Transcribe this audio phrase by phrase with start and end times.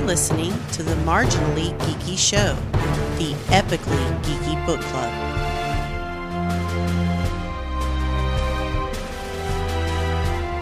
[0.00, 2.54] You're listening to the Marginally Geeky Show,
[3.18, 5.12] the epically geeky book club.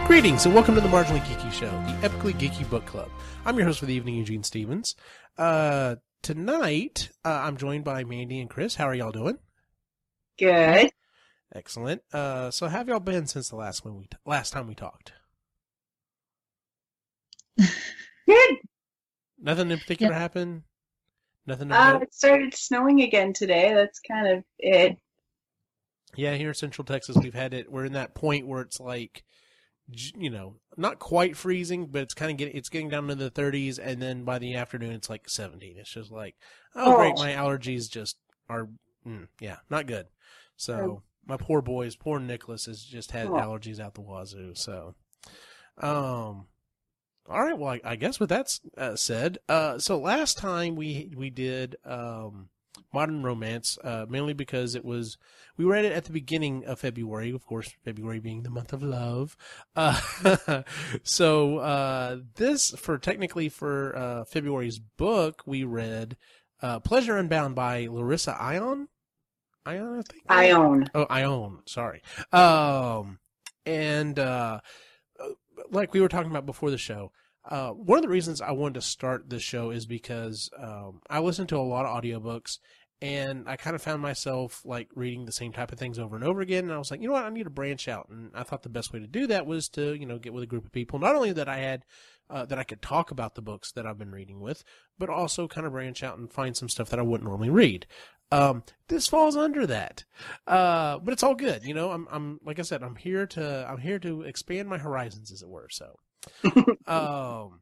[0.08, 3.08] Greetings and welcome to the Marginally Geeky Show, the epically geeky book club.
[3.44, 4.96] I'm your host for the evening, Eugene Stevens.
[5.38, 8.74] Uh, tonight, uh, I'm joined by Mandy and Chris.
[8.74, 9.38] How are y'all doing?
[10.36, 10.90] Good.
[11.54, 12.02] Excellent.
[12.12, 14.74] Uh, so how have y'all been since the last when we t- last time we
[14.74, 15.12] talked?
[18.26, 18.56] Good.
[19.40, 20.62] Nothing in particular happened.
[21.46, 21.72] Nothing.
[21.72, 23.72] Uh, it started snowing again today.
[23.72, 24.98] That's kind of it.
[26.16, 27.70] Yeah, here in Central Texas, we've had it.
[27.70, 29.24] We're in that point where it's like,
[29.88, 33.30] you know, not quite freezing, but it's kind of getting it's getting down to the
[33.30, 35.76] 30s, and then by the afternoon, it's like 17.
[35.78, 36.34] It's just like,
[36.74, 36.96] oh, Oh.
[36.96, 38.16] great, my allergies just
[38.48, 38.68] are,
[39.06, 40.06] mm, yeah, not good.
[40.56, 43.32] So my poor boys, poor Nicholas, has just had Oh.
[43.32, 44.54] allergies out the wazoo.
[44.54, 44.94] So,
[45.78, 46.46] um.
[47.28, 47.58] All right.
[47.58, 51.76] Well, I, I guess with that uh, said, uh, so last time we we did
[51.84, 52.48] um,
[52.92, 55.18] modern romance, uh, mainly because it was
[55.56, 58.82] we read it at the beginning of February, of course, February being the month of
[58.82, 59.36] love.
[59.76, 60.62] Uh,
[61.02, 66.16] so uh, this for technically for uh, February's book, we read
[66.62, 68.88] uh, Pleasure Unbound by Larissa Ion.
[69.66, 70.22] Ion, I think.
[70.28, 70.86] I own.
[70.94, 71.60] Oh, Ion.
[71.66, 72.02] Sorry.
[72.32, 73.18] Um,
[73.66, 74.60] and uh,
[75.70, 77.12] like we were talking about before the show,
[77.48, 81.20] uh, one of the reasons I wanted to start this show is because um, I
[81.20, 82.58] listen to a lot of audiobooks
[83.00, 86.24] and I kind of found myself like reading the same type of things over and
[86.24, 86.64] over again.
[86.64, 88.08] And I was like, you know what, I need to branch out.
[88.10, 90.42] And I thought the best way to do that was to, you know, get with
[90.42, 90.98] a group of people.
[90.98, 91.84] Not only that I had,
[92.28, 94.64] uh, that I could talk about the books that I've been reading with,
[94.98, 97.86] but also kind of branch out and find some stuff that I wouldn't normally read.
[98.30, 100.04] Um, this falls under that.
[100.46, 101.64] Uh, but it's all good.
[101.64, 104.78] You know, I'm, I'm, like I said, I'm here to, I'm here to expand my
[104.78, 105.68] horizons, as it were.
[105.70, 105.98] So,
[106.86, 107.60] um,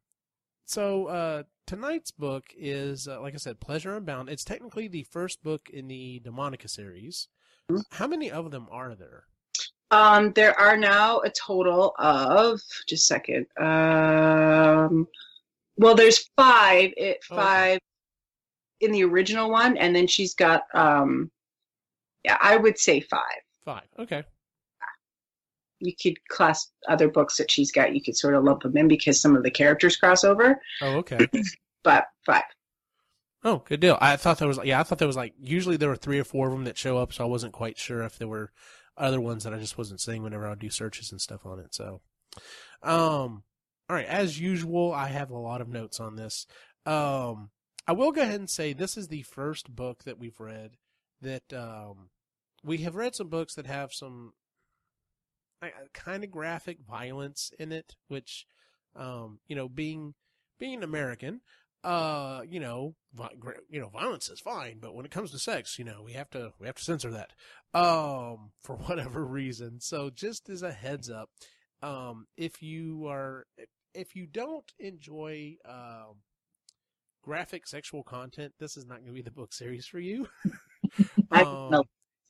[0.67, 4.29] so, uh, tonight's book is, uh, like I said, Pleasure Unbound.
[4.29, 7.29] It's technically the first book in the Demonica series.
[7.71, 7.83] Mhm.
[7.93, 9.25] How many of them are there?
[9.91, 13.47] Um, there are now a total of just a second.
[13.57, 15.07] Um,
[15.77, 16.93] well, there's five.
[16.97, 17.79] It Oh, okay.
[18.81, 21.31] In the original one, and then she's got um,
[22.25, 23.43] yeah, I would say five.
[23.65, 23.85] Five.
[23.99, 24.25] Okay.
[25.79, 27.95] You could class other books that she's got.
[27.95, 30.97] You could sort of lump them in because some of the characters cross over, Oh,
[30.99, 31.29] okay.
[31.85, 32.45] but five.
[33.45, 33.99] Oh, good deal.
[34.01, 36.25] I thought there was, yeah, I thought there was like, usually there were three or
[36.25, 38.51] four of them that show up, so I wasn't quite sure if there were
[38.97, 41.61] other ones that I just wasn't seeing whenever I would do searches and stuff on
[41.61, 41.75] it.
[41.75, 42.01] So,
[42.83, 43.43] um,
[43.89, 46.47] all right, as usual, I have a lot of notes on this.
[46.87, 47.51] Um,
[47.87, 50.77] I will go ahead and say this is the first book that we've read
[51.21, 52.11] that, um,
[52.65, 54.33] we have read some books that have some
[55.93, 58.47] kind of graphic violence in it, which,
[58.97, 60.15] um, you know, being,
[60.59, 61.41] being an American,
[61.85, 62.97] uh, you know,
[63.71, 66.29] you know, violence is fine, but when it comes to sex, you know, we have
[66.31, 67.33] to we have to censor that,
[67.79, 69.81] um, for whatever reason.
[69.81, 71.31] So just as a heads up,
[71.83, 73.47] um, if you are
[73.95, 76.17] if you don't enjoy um,
[77.27, 80.29] graphic sexual content, this is not going to be the book series for you.
[81.33, 81.83] Um,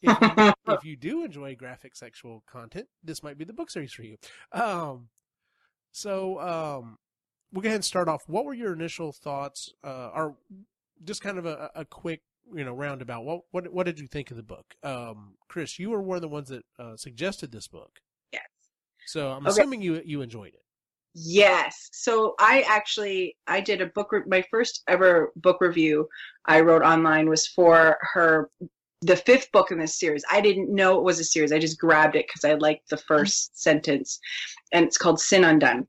[0.02, 3.92] if, you, if you do enjoy graphic sexual content, this might be the book series
[3.92, 4.16] for you.
[4.52, 5.08] Um,
[5.92, 6.96] so um,
[7.52, 8.24] we'll go ahead and start off.
[8.26, 10.36] What were your initial thoughts, uh, or
[11.04, 12.22] just kind of a, a quick,
[12.54, 13.24] you know, roundabout?
[13.24, 14.74] What what what did you think of the book?
[14.82, 18.00] Um, Chris, you were one of the ones that uh, suggested this book,
[18.32, 18.42] Yes.
[19.06, 19.60] so I'm Okay.
[19.60, 20.64] assuming you you enjoyed it.
[21.18, 21.88] Yes.
[21.92, 26.08] So I actually I did a book re- my first ever book review
[26.44, 28.50] I wrote online was for her
[29.00, 30.24] the fifth book in this series.
[30.30, 31.52] I didn't know it was a series.
[31.52, 33.56] I just grabbed it cuz I liked the first mm-hmm.
[33.56, 34.18] sentence
[34.72, 35.86] and it's called Sin Undone.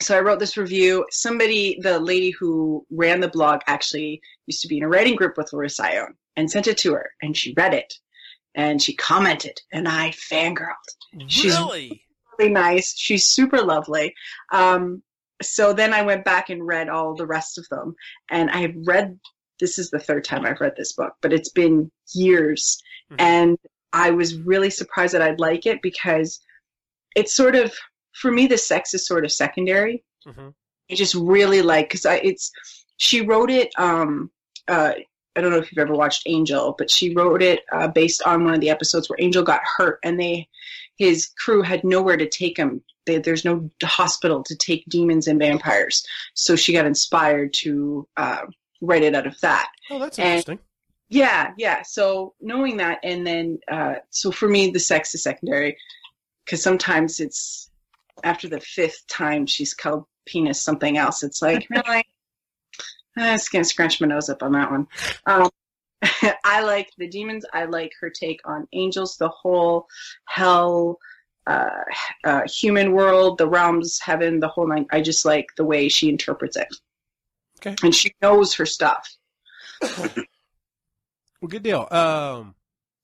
[0.00, 1.04] So I wrote this review.
[1.10, 5.36] Somebody the lady who ran the blog actually used to be in a writing group
[5.36, 7.92] with Larissa Ione and sent it to her and she read it
[8.54, 10.88] and she commented and I fangirled
[11.26, 11.80] She's- Really?
[11.80, 12.07] really
[12.48, 12.94] nice.
[12.96, 14.14] She's super lovely.
[14.52, 15.02] Um,
[15.42, 17.94] so then I went back and read all the rest of them,
[18.30, 19.18] and I read.
[19.60, 22.80] This is the third time I've read this book, but it's been years,
[23.10, 23.16] Mhm.
[23.18, 23.58] and
[23.92, 26.40] I was really surprised that I'd like it because
[27.16, 27.74] it's sort of
[28.14, 30.04] for me the sex is sort of secondary.
[30.24, 30.54] Mhm.
[30.90, 32.52] I just really like because I it's
[32.98, 33.72] she wrote it.
[33.76, 34.30] Um,
[34.68, 34.92] uh,
[35.34, 38.44] I don't know if you've ever watched Angel, but she wrote it uh, based on
[38.44, 40.48] one of the episodes where Angel got hurt, and they
[40.98, 42.82] his crew had nowhere to take him.
[43.06, 46.04] They, there's no hospital to take demons and vampires,
[46.34, 48.42] so she got inspired to uh,
[48.82, 49.68] write it out of that.
[49.90, 50.58] Oh, that's And- interesting.
[51.10, 51.80] Yeah, yeah.
[51.84, 55.74] So knowing that, and then uh, so for me, the sex is secondary
[56.44, 57.70] because sometimes it's
[58.24, 61.22] after the fifth time she's called penis something else.
[61.22, 62.04] It's like really.
[63.16, 64.86] I was gonna scrunch my nose up on that one.
[65.24, 65.48] Um,
[66.44, 67.44] I like the demons.
[67.52, 69.86] I like her take on angels, the whole
[70.26, 70.98] hell,
[71.46, 71.82] uh,
[72.24, 74.86] uh, human world, the realms, heaven, the whole nine.
[74.90, 76.68] I just like the way she interprets it.
[77.60, 77.74] Okay.
[77.82, 79.08] And she knows her stuff.
[81.40, 81.86] Well, good deal.
[81.90, 82.54] Um,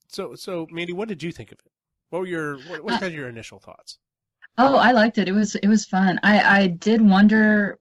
[0.09, 1.71] so so Mandy, what did you think of it?
[2.09, 3.97] What were your what, what kind of your initial thoughts?
[4.57, 5.27] Oh, I liked it.
[5.27, 6.19] It was it was fun.
[6.23, 7.77] I I did wonder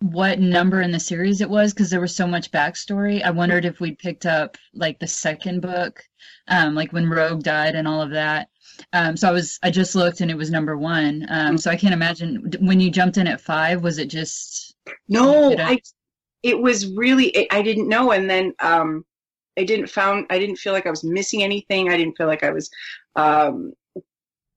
[0.00, 3.22] what number in the series it was because there was so much backstory.
[3.22, 6.02] I wondered if we picked up like the second book,
[6.48, 8.48] um, like when Rogue died and all of that.
[8.94, 11.26] Um, so I was I just looked and it was number one.
[11.28, 13.82] Um, so I can't imagine when you jumped in at five.
[13.82, 14.74] Was it just
[15.08, 15.78] No, I- I.
[16.42, 17.50] It was really.
[17.50, 19.04] I didn't know, and then um,
[19.58, 20.24] I didn't found.
[20.30, 21.90] I didn't feel like I was missing anything.
[21.90, 22.70] I didn't feel like I was
[23.14, 23.74] um,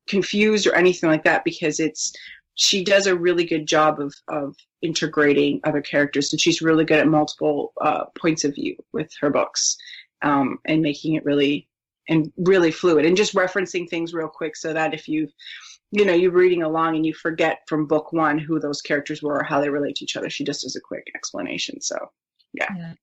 [0.07, 2.13] confused or anything like that because it's.
[2.55, 6.99] She does a really good job of of integrating other characters, and she's really good
[6.99, 9.77] at multiple uh, points of view with her books,
[10.21, 11.67] um, and making it really
[12.07, 15.29] and really fluid, and just referencing things real quick so that if you
[15.93, 19.35] you know, you're reading along and you forget from book one who those characters were
[19.35, 20.27] or how they relate to each other.
[20.27, 21.81] She just does a quick explanation.
[21.81, 22.09] So,
[22.53, 22.95] Yeah.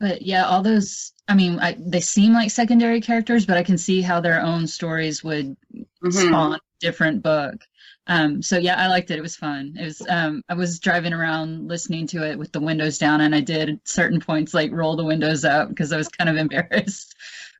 [0.00, 3.76] But yeah, all those, I mean, I, they seem like secondary characters, but I can
[3.76, 5.56] see how their own stories would
[6.02, 6.12] Mhm.
[6.12, 7.60] spawn a different book.
[8.08, 9.18] Um, so yeah, I liked it.
[9.18, 9.74] It was fun.
[9.78, 13.34] It was, um, I was driving around listening to it with the windows down and
[13.34, 16.36] I did at certain points like roll the windows up because I was kind of
[16.38, 17.14] embarrassed.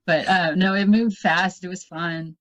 [0.07, 1.65] But, uh, no, it moved fast.
[1.65, 2.37] It was fun.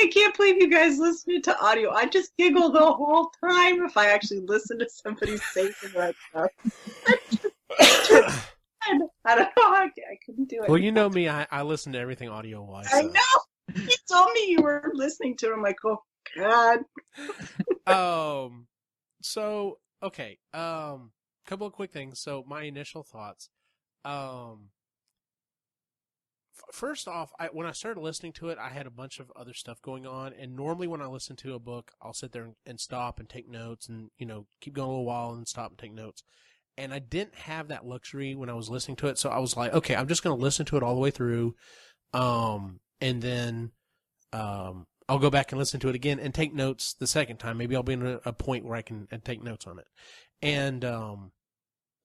[0.00, 1.90] I can't believe you guys listened to audio.
[1.90, 6.50] I just giggle the whole time if I actually listen to somebody say that stuff.
[8.88, 9.48] I don't know.
[9.58, 10.68] I, I couldn't do it.
[10.70, 12.88] Well, you know me, I, I listen to everything audio wise.
[12.90, 13.74] I know.
[13.74, 15.52] You told me you were listening to it.
[15.52, 15.98] I'm like, oh,
[16.36, 16.80] God.
[17.86, 18.66] um
[19.22, 21.12] so okay um
[21.46, 23.48] couple of quick things so my initial thoughts
[24.04, 24.68] um
[26.72, 29.54] first off I, when i started listening to it i had a bunch of other
[29.54, 32.54] stuff going on and normally when i listen to a book i'll sit there and,
[32.66, 35.70] and stop and take notes and you know keep going a little while and stop
[35.70, 36.22] and take notes
[36.78, 39.56] and i didn't have that luxury when i was listening to it so i was
[39.56, 41.54] like okay i'm just going to listen to it all the way through
[42.12, 43.72] um and then
[44.32, 47.58] um I'll go back and listen to it again and take notes the second time.
[47.58, 49.88] Maybe I'll be in a, a point where I can uh, take notes on it.
[50.40, 51.32] And um,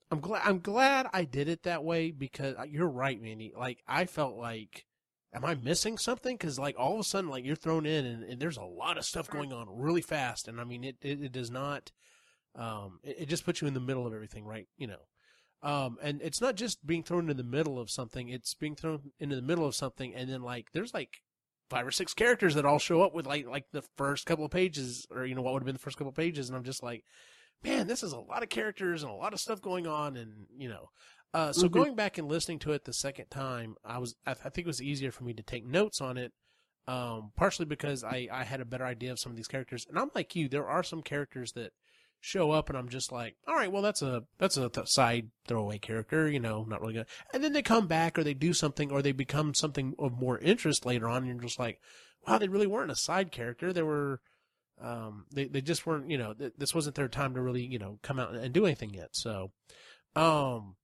[0.10, 3.54] I'm glad I'm glad I did it that way because uh, you're right, Mandy.
[3.56, 4.88] Like I felt like,
[5.36, 6.36] am I missing something?
[6.36, 8.98] Because like all of a sudden, like you're thrown in and, and there's a lot
[8.98, 10.48] of stuff going on really fast.
[10.48, 11.92] And I mean, it it, it does not.
[12.56, 14.68] Um, it, it just puts you in the middle of everything, right?
[14.78, 15.02] You know.
[15.62, 19.12] Um, and it's not just being thrown in the middle of something; it's being thrown
[19.20, 21.22] into the middle of something, and then like there's like
[21.70, 24.52] five or six characters that all show up with like like the first couple of
[24.52, 26.64] pages or you know what would have been the first couple of pages and i'm
[26.64, 27.04] just like
[27.64, 30.46] man this is a lot of characters and a lot of stuff going on and
[30.58, 30.90] you know
[31.34, 31.72] uh, so Mhm.
[31.72, 34.68] going back and listening to it the second time i was i, I think it
[34.68, 36.32] was easier for me to take notes on it
[36.88, 39.98] um, partially because I, I had a better idea of some of these characters and
[39.98, 41.72] i'm like you there are some characters that
[42.26, 45.30] show up and i'm just like all right well that's a that's a th- side
[45.48, 48.52] throwaway character you know not really good and then they come back or they do
[48.52, 51.80] something or they become something of more interest later on and you're just like
[52.28, 53.72] wow they really weren't a side character.
[53.72, 54.22] They were
[54.82, 57.80] um they, they just weren't you know th- this wasn't their time to really you
[57.80, 59.10] know come out and, and do anything yet.
[59.14, 59.52] So
[60.16, 60.76] um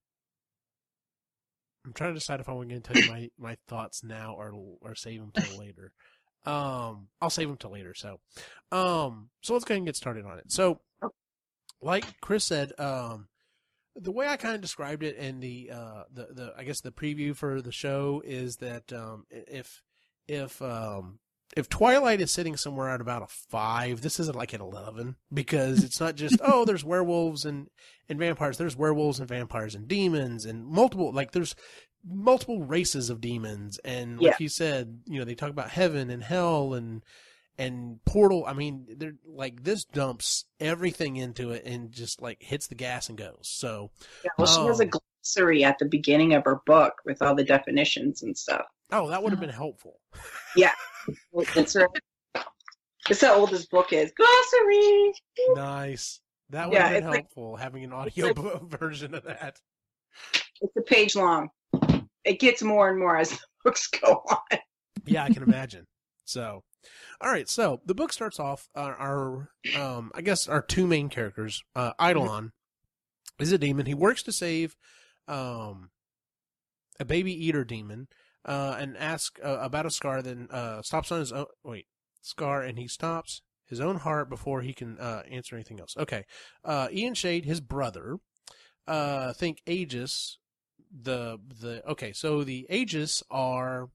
[1.86, 4.54] i'm trying to decide if i want to tell you my my thoughts now or
[4.82, 5.92] or save them till later.
[6.46, 7.94] Um i'll save them till later.
[7.96, 8.20] So
[8.72, 10.52] um so let's go ahead and get started on it.
[10.52, 10.80] So
[11.82, 13.28] like chris said um
[13.98, 16.92] the way I kind of described it in the uh the the I guess the
[16.94, 19.84] preview for the show is that um if
[20.28, 21.20] if um
[21.58, 25.84] if Twilight is sitting somewhere at about a five, this isn't like an eleven because
[25.84, 27.68] it's not just oh there's werewolves and
[28.08, 28.58] and vampires.
[28.58, 31.54] There's werewolves and vampires and demons and multiple like there's
[32.10, 34.38] multiple races of demons and like Yeah.
[34.40, 37.04] you said, you know they talk about heaven and hell and
[37.58, 38.44] and portal.
[38.48, 43.10] I mean, they're like this dumps everything into it and just like hits the gas
[43.10, 43.40] and goes.
[43.44, 43.92] So
[44.24, 45.00] Yeah, well, she has a Oh.
[45.24, 48.66] glossary at the beginning of her book with all the definitions and stuff.
[48.92, 49.48] oh, that would have uh-huh.
[49.48, 50.00] been helpful.
[50.56, 50.74] Yeah,
[51.34, 51.88] It's her.
[53.10, 54.12] It's how old this book is.
[54.16, 55.14] Glossary.
[55.56, 56.22] Nice.
[56.50, 58.34] That would Yeah, have been it's like- helpful having an audio
[58.68, 59.60] version of that.
[60.62, 61.50] It's a page long.
[62.24, 64.60] It gets more and more as the books go on.
[65.06, 65.86] Yeah, I can imagine.
[66.26, 66.64] So,
[67.20, 67.48] all right.
[67.50, 68.70] So the book starts off.
[68.76, 71.64] Uh, our, um, I guess our two main characters.
[71.76, 72.52] Uh, Eidolon
[73.40, 73.86] is a demon.
[73.86, 74.76] He works to save,
[75.28, 75.90] um,
[77.00, 78.08] a baby eater demon,
[78.46, 80.22] uh, and ask uh, about a scar.
[80.22, 81.46] Then uh, stops on his own.
[81.64, 81.88] Wait,
[82.22, 85.96] scar, and he stops his own heart before he can uh, answer anything else.
[85.98, 86.26] Okay.
[86.64, 88.18] Uh, Ian Shade, his brother.
[88.88, 90.38] uh, think Aegis,
[90.92, 93.90] the the okay, so the Aegis are.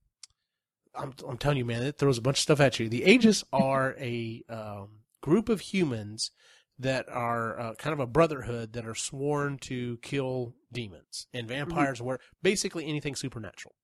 [0.97, 2.89] I'm I'm telling you, man, it throws a bunch of stuff at you.
[2.89, 4.89] The Aegis are a um,
[5.23, 6.31] group of humans
[6.79, 12.03] that are uh, kind of a brotherhood that are sworn to kill demons and vampires,
[12.03, 13.75] where basically anything supernatural.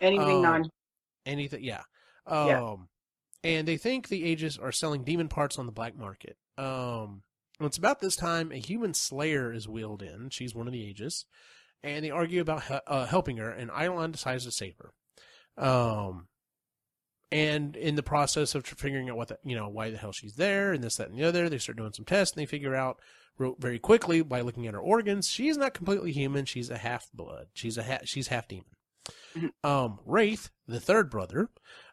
[0.00, 0.70] Anything Um, non.
[1.24, 1.82] Anything, yeah.
[2.26, 2.76] Um, Yeah.
[3.44, 6.36] and they think the Aegis are selling demon parts on the black market.
[6.58, 7.22] Um,
[7.60, 10.28] it's about this time a human slayer is wheeled in.
[10.28, 11.24] She's one of the Aegis,
[11.82, 13.48] and they argue about uh, helping her.
[13.48, 14.92] And Eidolon decides to save her.
[15.64, 16.28] Um,
[17.30, 20.36] and in the process of figuring out what the, you know why the hell she's
[20.36, 22.74] there and this that and the other, they start doing some tests and they figure
[22.74, 23.00] out
[23.58, 26.44] very quickly by looking at her organs she's not completely human.
[26.44, 27.48] She's a half blood.
[27.52, 28.66] She's a ha- she's half demon.
[29.62, 31.50] Um, Wraith, the third brother,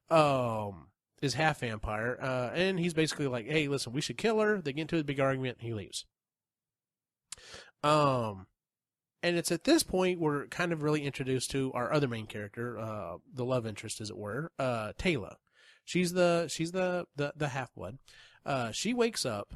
[0.10, 0.88] um,
[1.22, 4.74] is half vampire, uh, and he's basically like, "Hey, listen, we should kill her." They
[4.74, 6.06] get into a big argument, and he leaves.
[7.84, 8.48] Um,
[9.24, 12.78] and it's at this point we're kind of really introduced to our other main character,
[12.80, 15.36] uh, the love interest, as it were, uh, Taylor.
[15.86, 17.98] She's the she's the the, the half blood.
[18.46, 19.54] Uh, she wakes up,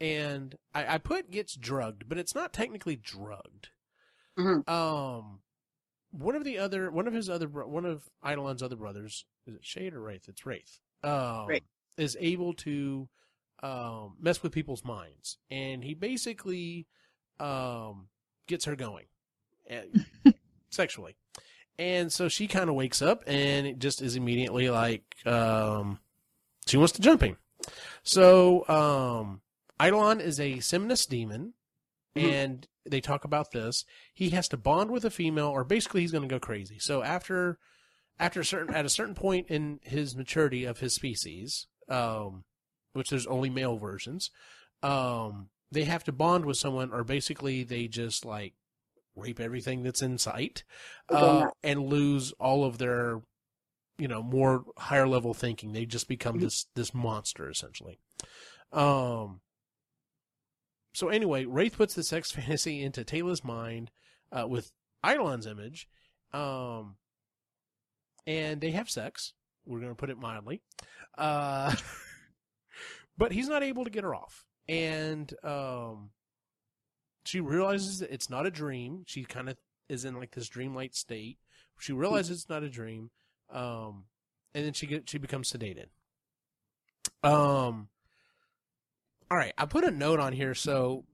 [0.00, 3.70] and I, I put gets drugged, but it's not technically drugged.
[4.38, 4.68] Mhm.
[4.68, 5.40] Um,
[6.10, 9.64] one of the other one of his other one of Eidolon's other brothers is it
[9.64, 10.28] Shade or Wraith?
[10.28, 10.80] It's Wraith.
[11.02, 11.62] Um, Wraith.
[11.96, 13.08] is able to
[13.62, 16.86] um, mess with people's minds, and he basically
[17.40, 18.08] um,
[18.48, 19.06] gets her going
[19.68, 19.82] eh,
[20.70, 21.16] sexually.
[21.78, 26.00] And so she kind of wakes up and it just is immediately like um,
[26.66, 27.36] she wants to jump him.
[28.02, 29.42] So um,
[29.80, 31.54] Eidolon is a Seminus demon,
[32.16, 32.32] Mhm.
[32.32, 33.84] and they talk about this.
[34.14, 36.78] He has to bond with a female, or basically he's going to go crazy.
[36.78, 37.58] So after
[38.18, 42.44] after a certain at a certain point in his maturity of his species, um,
[42.94, 44.30] which there's only male versions,
[44.82, 48.54] um, they have to bond with someone, or basically they just like
[49.14, 50.64] rape everything that's in sight,
[51.08, 53.20] uh, and lose all of their,
[53.98, 55.72] you know, more higher level thinking.
[55.72, 57.98] They just become this this monster essentially.
[58.72, 59.40] Um.
[60.94, 63.90] So anyway, Wraith puts the sex fantasy into Taylor's mind
[64.32, 64.72] uh, with
[65.06, 65.88] Eidolon's image,
[66.32, 66.96] um,
[68.26, 69.32] and they have sex.
[69.66, 70.62] We're going to put it mildly,
[71.16, 71.74] uh,
[73.18, 76.10] but he's not able to get her off, and um,
[77.24, 79.04] she realizes that it's not a dream.
[79.06, 79.56] She kind of
[79.88, 81.38] is in like this dreamlike state.
[81.80, 83.10] She realizes it's not a dream,
[83.50, 84.04] um,
[84.54, 85.86] and then she get she becomes sedated.
[87.22, 87.88] Um.
[89.30, 91.04] All right, I put a note on here so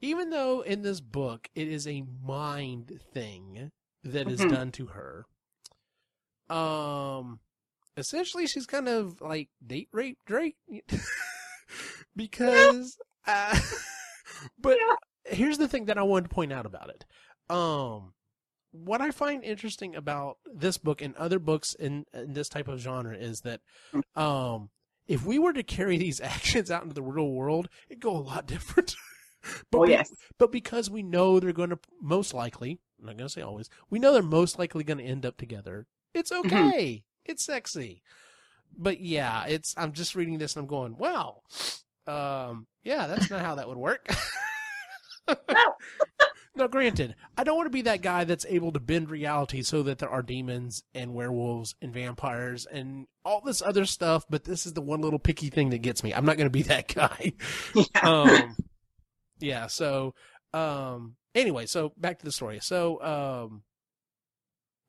[0.00, 3.70] even though in this book it is a mind thing
[4.04, 4.50] that is Mhm.
[4.50, 5.26] done to her,
[6.48, 7.40] um,
[7.96, 10.56] essentially she's kind of like date rape Drake
[12.16, 13.58] because, uh,
[14.58, 14.78] but
[15.24, 17.04] here's the thing that I wanted to point out about it.
[17.54, 18.12] Um,
[18.72, 22.80] what I find interesting about this book and other books in, in this type of
[22.80, 23.60] genre is that,
[24.14, 24.70] um,
[25.06, 28.18] if we were to carry these actions out into the real world, it'd go a
[28.18, 28.94] lot different.
[29.70, 30.10] but Oh we- yes.
[30.38, 33.70] but because we know they're going to most likely, I'm not going to say always,
[33.88, 35.86] we know they're most likely going to end up together.
[36.12, 37.04] It's okay.
[37.28, 38.02] It's sexy.
[38.78, 41.42] But yeah, it's I'm just reading this and I'm going, "Wow.
[42.06, 44.06] Um, yeah, that's not how that would work."
[45.28, 45.34] No.
[46.56, 49.82] now, granted, I don't want to be that guy that's able to bend reality so
[49.84, 54.66] that there are demons and werewolves and vampires and all this other stuff, but this
[54.66, 56.12] is the one little picky thing that gets me.
[56.14, 57.32] I'm not going to be that guy
[57.74, 57.84] Yeah.
[58.02, 58.56] um
[59.38, 60.14] yeah so
[60.54, 63.62] um anyway so back to the story so um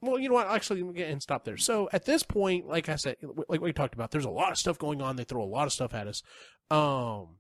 [0.02, 0.48] well you know what?
[0.48, 1.58] Actually let me get and stop there.
[1.58, 3.18] So at this point like i said
[3.50, 5.16] like we talked about there's a lot of stuff going on.
[5.16, 6.22] They throw a lot of stuff at us.
[6.70, 7.38] Um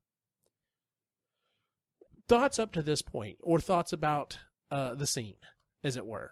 [2.27, 4.39] thoughts up to this point or thoughts about
[4.71, 5.35] uh the scene
[5.83, 6.31] as it were?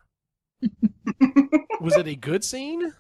[1.82, 2.94] Was it a good scene?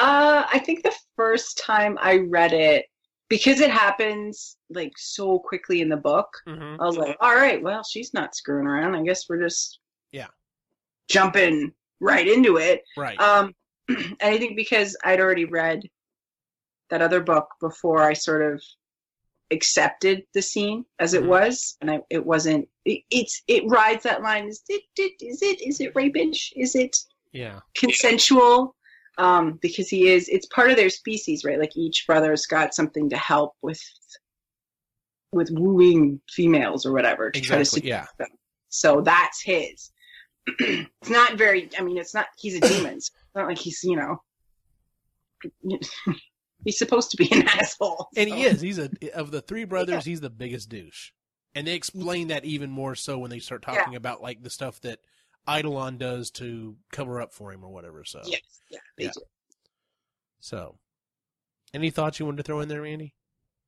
[0.00, 2.86] Uh, I think the first time I read it,
[3.28, 6.80] because it happens like so quickly in the book, mm-hmm.
[6.80, 8.94] I was like, all right, well, she's not screwing around.
[8.94, 9.80] I guess we're just
[10.12, 10.28] Yeah.
[11.08, 11.72] jumping
[12.04, 12.82] right into it.
[12.96, 13.54] right Um,
[13.88, 15.80] and I think because I'd already read
[16.90, 18.62] that other book before I sort of
[19.50, 21.28] accepted the scene as it Mhm.
[21.28, 22.68] was, and I, it wasn't.
[22.84, 24.48] It, it's it rides that line.
[24.48, 26.52] Is it, it is it is it rapish?
[26.56, 26.96] Is it
[27.32, 28.76] yeah consensual?
[29.16, 30.28] Um, because he is.
[30.28, 31.58] It's part of their species, right?
[31.58, 33.80] Like each brother's got something to help with
[35.32, 38.06] with wooing females or whatever to try to exactly yeah
[38.68, 39.92] so that's his.
[40.58, 41.70] it's not very.
[41.78, 42.26] I mean, it's not.
[42.38, 43.00] He's a demon.
[43.00, 44.22] So it's not like he's you know.
[46.64, 48.08] He's supposed to be an asshole.
[48.16, 48.62] And he is.
[48.62, 50.04] He's a of the three brothers.
[50.06, 51.10] He's the biggest douche.
[51.54, 54.80] And they explain that even more so when they start talking about like the stuff
[54.80, 55.00] that
[55.46, 58.02] Eidolon does to cover up for him or whatever.
[58.04, 59.10] So Yes, yeah, they Yeah.
[59.14, 59.20] do.
[60.40, 60.78] So,
[61.74, 63.14] any thoughts you wanted to throw in there, Randy?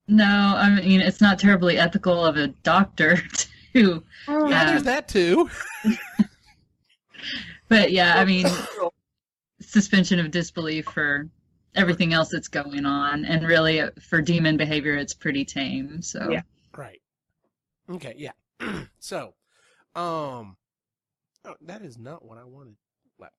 [0.09, 0.25] No,
[0.57, 3.17] I mean it's not terribly ethical of a doctor
[3.75, 5.51] to, Oh, Yeah, there's that too.
[7.69, 8.47] But yeah, I mean
[9.61, 11.29] suspension of disbelief for
[11.75, 16.03] everything else that's going on, and really uh, for demon behavior, it's pretty tame.
[16.03, 16.43] So Yeah.
[16.77, 17.01] Right.
[17.91, 18.15] Okay.
[18.17, 18.33] Yeah.
[18.99, 19.35] so,
[19.95, 20.57] um,
[21.45, 22.77] oh, that is not what I wanted.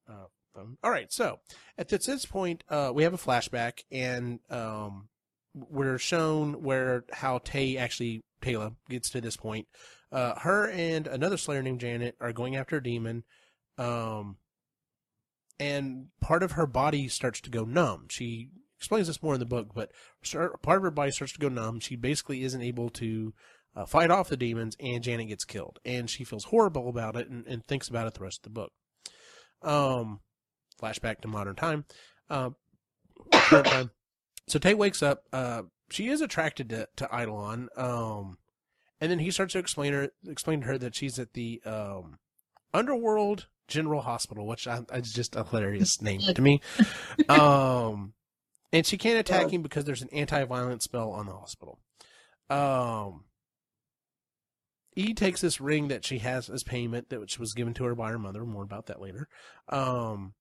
[0.09, 0.25] Uh,
[0.57, 0.77] phone.
[0.83, 1.11] All right.
[1.11, 1.39] So
[1.77, 5.09] at this, this point, uh, we have a flashback, and um,
[5.53, 9.67] we're shown where how Tay actually Taylor gets to this point.
[10.11, 13.23] Uh, her and another Slayer named Janet are going after a demon.
[13.77, 14.37] Um,
[15.59, 18.07] and part of her body starts to go numb.
[18.09, 19.91] She explains this more in the book, but
[20.61, 21.79] part of her body starts to go numb.
[21.79, 23.33] She basically isn't able to
[23.75, 25.79] uh, fight off the demons, and Janet gets killed.
[25.85, 28.59] And she feels horrible about it and, and thinks about it the rest of the
[28.61, 28.71] book.
[29.61, 30.19] Um,
[30.81, 31.85] flashback to modern time.
[32.29, 32.55] Um,
[33.31, 33.91] current time.
[34.47, 35.23] So Tay wakes up.
[35.33, 37.69] Uh, she is attracted to, to Eidolon.
[37.75, 38.37] Um,
[38.99, 42.17] and then he starts to explain her explain to her that she's at the um,
[42.73, 46.61] Underworld General Hospital, which I, is just a hilarious name to me.
[47.29, 48.13] Um,
[48.71, 51.79] and she can't attack him because there's an anti-violence spell on the hospital.
[52.49, 53.25] Um,
[54.95, 57.93] E takes this ring that she has as payment that which was given to her
[57.93, 58.43] by her mother.
[58.45, 59.27] More about that later.
[59.69, 60.33] Um,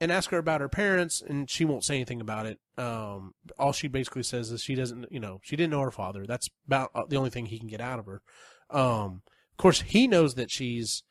[0.00, 2.58] and ask her about her parents, and she won't say anything about it.
[2.78, 6.26] Um, all she basically says is she doesn't, you know, she didn't know her father.
[6.26, 8.22] That's about uh, the only thing he can get out of her.
[8.70, 9.22] Um,
[9.52, 11.02] of course, he knows that she's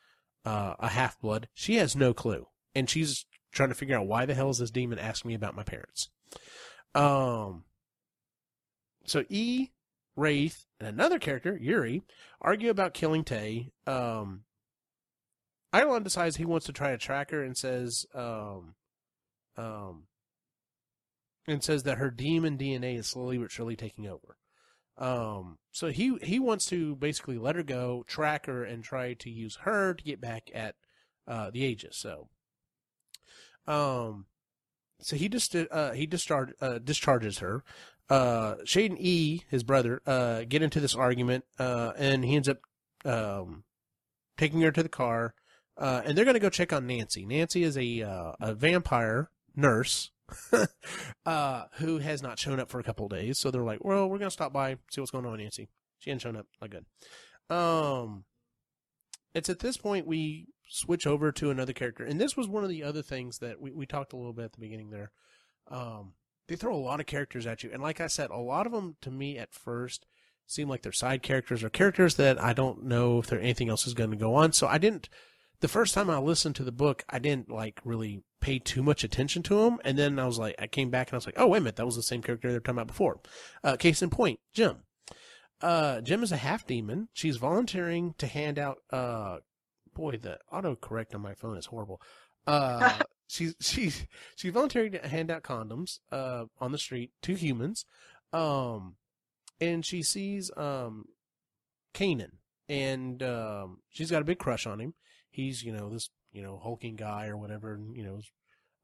[0.46, 1.48] uh, a half blood.
[1.54, 4.72] She has no clue, and she's trying to figure out why the hell is this
[4.72, 6.10] demon asking me about my parents.
[6.96, 7.64] Um,
[9.06, 9.70] so E,
[10.16, 12.04] Wraith, and another character, Yuri,
[12.42, 13.72] argue about killing Tay.
[13.88, 14.44] Um,
[15.74, 18.76] Eidolon decides he wants to try to track her and says, um,
[19.58, 20.04] um,
[21.48, 24.38] and says that her demon DNA is slowly but surely taking over.
[24.98, 29.30] Um, so he he wants to basically let her go, track her, and try to
[29.30, 30.76] use her to get back at
[31.28, 31.98] uh, the Aegis.
[31.98, 32.30] So,
[33.66, 34.28] um,
[35.00, 37.64] so he just uh, he discharge, uh, discharges her.
[38.10, 42.50] Uh, Shade and E, his brother, uh, get into this argument, uh, and he ends
[42.50, 42.60] up
[43.06, 43.64] um,
[44.38, 45.34] taking her to the car,
[45.78, 47.26] uh, and they're going to go check on Nancy.
[47.26, 50.12] Nancy is a uh, a vampire nurse
[51.26, 53.40] uh, who has not shown up for a couple days.
[53.40, 55.70] So they're like, well, we're going to stop by, see what's going on Nancy.
[56.00, 56.48] She hadn't shown up.
[56.62, 56.86] Not good.
[57.56, 58.26] Um,
[59.34, 62.04] it's at this point we switch over to another character.
[62.04, 64.46] And this was one of the other things that we, we talked a little bit
[64.46, 65.12] at the beginning there.
[65.70, 66.14] Um,
[66.48, 67.70] they throw a lot of characters at you.
[67.72, 70.06] And like I said, a lot of them to me at first
[70.46, 73.88] seem like they're side characters or characters that I don't know if there anything else
[73.88, 74.52] is going to go on.
[74.52, 75.10] So I didn't,
[75.64, 79.06] the first time I listened to the book, I didn't like really pay too much
[79.06, 79.80] attention to them.
[79.86, 81.62] And then I was like, I came back and I was like, oh, wait a
[81.62, 83.22] minute, that was the same character they were talking about before.
[83.64, 84.80] Uh, case in point, Gem.
[85.62, 87.08] Uh, Gem is a half demon.
[87.14, 89.38] She's volunteering to hand out, uh,
[89.96, 92.02] boy, the autocorrect on my phone is horrible.
[92.46, 97.86] Uh, she's, she's, she's volunteering to hand out condoms, uh, on the street to humans.
[98.34, 98.98] Um,
[99.62, 101.06] and she sees, um,
[101.94, 102.32] Kynan
[102.68, 104.94] and, um, she's got a big crush on him.
[105.34, 108.20] He's, you know, this, you know, hulking guy or whatever, and, you know,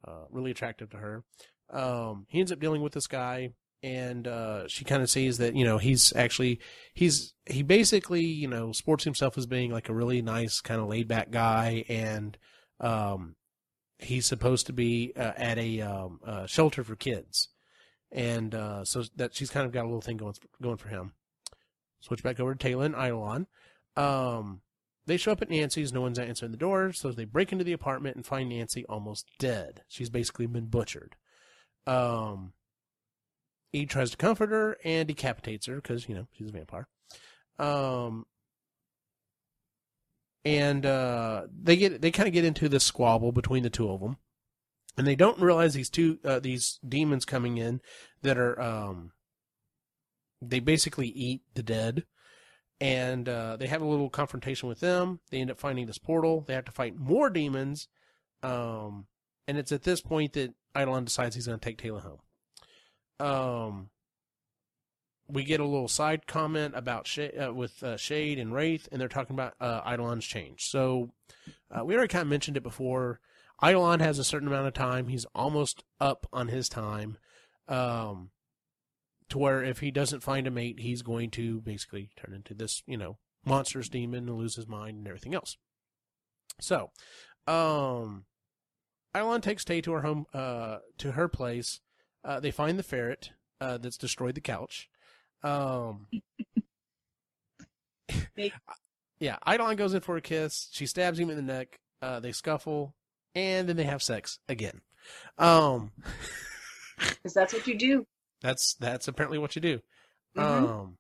[0.06, 1.24] uh, really attractive to her.
[1.70, 5.56] Um, he ends up dealing with this guy and uh, she kind of sees that
[5.56, 6.60] you know he's actually
[6.94, 10.88] he's he basically you know sports himself as being like a really nice kind of
[10.88, 12.38] laid back guy and
[12.82, 13.36] um,
[14.00, 17.50] he's supposed to be uh, at a um, uh, shelter for kids
[18.12, 21.14] and uh, so that she's kind of got a little thing going going for him
[22.02, 23.48] switch back over to Taylor and Eidolon.
[23.96, 24.62] Um,
[25.10, 25.92] they show up at Nancy's.
[25.92, 29.26] No one's answering the door, so they break into the apartment and find Nancy almost
[29.40, 29.82] dead.
[29.88, 31.16] She's basically been butchered.
[31.88, 32.54] Um,
[33.72, 36.88] he tries to comfort her and decapitates her because you know she's a vampire.
[37.58, 38.26] Um,
[40.46, 44.02] and uh, they get they kind of get into this squabble between the two of
[44.02, 44.18] them,
[44.96, 47.82] and they don't realize these two uh, these demons coming in
[48.22, 49.12] that are um,
[50.40, 52.06] they basically eat the dead,
[52.82, 55.20] and uh, they have a little confrontation with them.
[55.32, 56.44] They end up finding this portal.
[56.48, 57.88] They have to fight more demons,
[58.44, 59.08] um,
[59.48, 62.20] and it's at this point that Eidolon decides he's going to take Taylor home
[63.20, 63.90] um,
[65.28, 69.00] we get a little side comment about Sh- uh, with uh, Shade and Wraith, and
[69.00, 70.70] they're talking about uh, Eidolon's change.
[70.70, 71.12] So
[71.70, 73.20] uh, we already kind of mentioned it before.
[73.64, 75.08] Eidolon has a certain amount of time.
[75.08, 77.18] He's almost up on his time.
[77.68, 78.32] Um,
[79.30, 82.84] to where if he doesn't find a mate, he's going to basically turn into this,
[82.86, 85.58] you know, monstrous demon and lose his mind and everything else.
[86.60, 86.92] So,
[87.48, 88.26] um,
[89.16, 91.80] Eidolon takes Tay to her home, uh, to her place.
[92.24, 94.90] Uh, they find the ferret, uh, that's destroyed the couch.
[95.44, 96.08] Um,
[99.20, 100.70] yeah, Eidolon goes in for a kiss.
[100.72, 101.80] She stabs him in the neck.
[102.02, 102.96] Uh, they scuffle,
[103.36, 104.82] and then they have sex again.
[105.38, 105.92] Um,
[106.98, 108.06] Because that's what you do.
[108.42, 109.80] That's that's apparently what you do.
[110.36, 110.44] Mhm.
[110.44, 110.98] Um,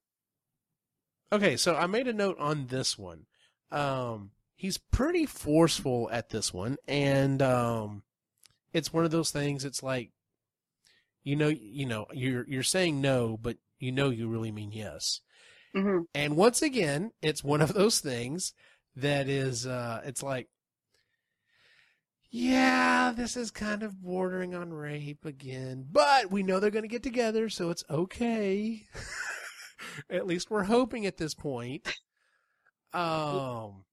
[1.31, 3.25] okay, so I made a note on this one.
[3.71, 8.03] Um, he's pretty forceful at this one, and um,
[8.73, 9.65] it's one of those things.
[9.65, 10.11] It's like,
[11.23, 15.21] you know, you know, you're you're saying no, but you know you really mean yes.
[15.75, 16.05] Mhm.
[16.13, 18.53] And once again, it's one of those things
[18.95, 20.49] that is, uh, it's like,
[22.31, 26.87] yeah, this is kind of bordering on rape again, but we know they're going to
[26.87, 28.83] get together, so it's okay.
[30.09, 31.87] at least we're hoping at this point.
[32.93, 33.85] Um,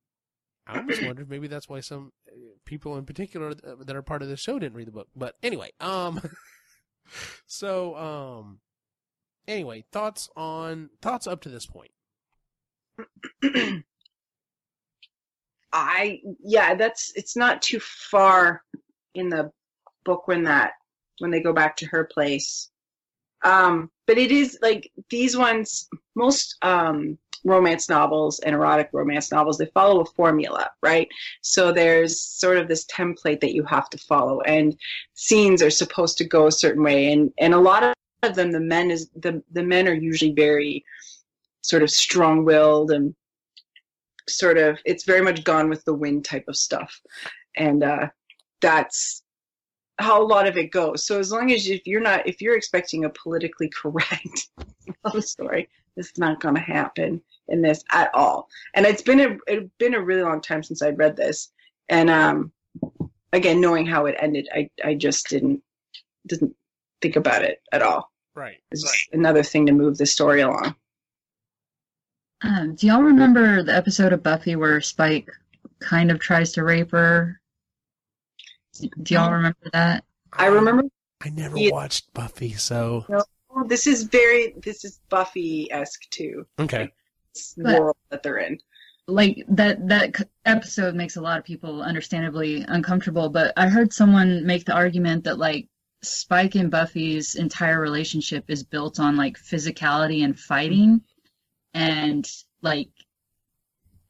[0.66, 2.32] I almost wondered maybe that's why some uh,
[2.64, 5.08] people in particular uh, that are part of the show didn't read the book.
[5.14, 6.20] But anyway, um,
[7.46, 8.60] so um,
[9.48, 11.90] anyway, thoughts on thoughts up to this point.
[15.76, 18.62] I yeah, that's it's not too far
[19.14, 19.52] in the
[20.06, 20.72] book when that
[21.18, 22.70] when they go back to her place.
[23.44, 29.58] Um, but it is like these ones, most um, romance novels and erotic romance novels,
[29.58, 31.08] they follow a formula, right?
[31.42, 34.74] So there's sort of this template that you have to follow, and
[35.12, 38.60] scenes are supposed to go a certain way, and and a lot of them, the
[38.60, 40.86] men is the the men are usually very
[41.60, 43.14] sort of strong-willed and
[44.28, 47.00] sort of it's very much gone with the wind type of stuff.
[47.56, 48.08] And uh
[48.60, 49.22] that's
[49.98, 51.06] how a lot of it goes.
[51.06, 54.48] So as long as you, if you're not if you're expecting a politically correct
[55.04, 58.48] love story it's not going to happen in this at all.
[58.74, 61.52] And it's been a it's been a really long time since i'd read this.
[61.88, 62.52] And um
[63.32, 65.62] again knowing how it ended i i just didn't
[66.26, 66.54] didn't
[67.00, 68.10] think about it at all.
[68.34, 68.58] Right.
[68.70, 70.74] it's just another thing to move the story along
[72.42, 75.30] Um, do y'all remember the episode of Buffy where Spike
[75.80, 77.40] kind of tries to rape her?
[79.02, 80.04] Do y'all remember that?
[80.34, 80.82] i remember
[81.24, 81.70] I never Yeah.
[81.72, 83.06] watched Buffy, so
[83.50, 86.90] oh, this is very this is buffy-esque too okay.
[87.34, 88.58] this But- world that they're in
[89.08, 94.44] Like that that episode makes a lot of people understandably uncomfortable, but I heard someone
[94.44, 95.68] make the argument that like
[96.02, 101.00] Spike and Buffy's entire relationship is built on like physicality and fighting
[101.76, 102.26] and
[102.62, 102.88] like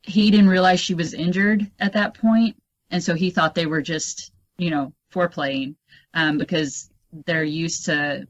[0.03, 2.57] he didn't realize she was injured at that point.
[2.91, 5.75] And so he thought they were just you know foreplaying
[6.15, 6.89] um, because
[7.27, 8.27] they're used to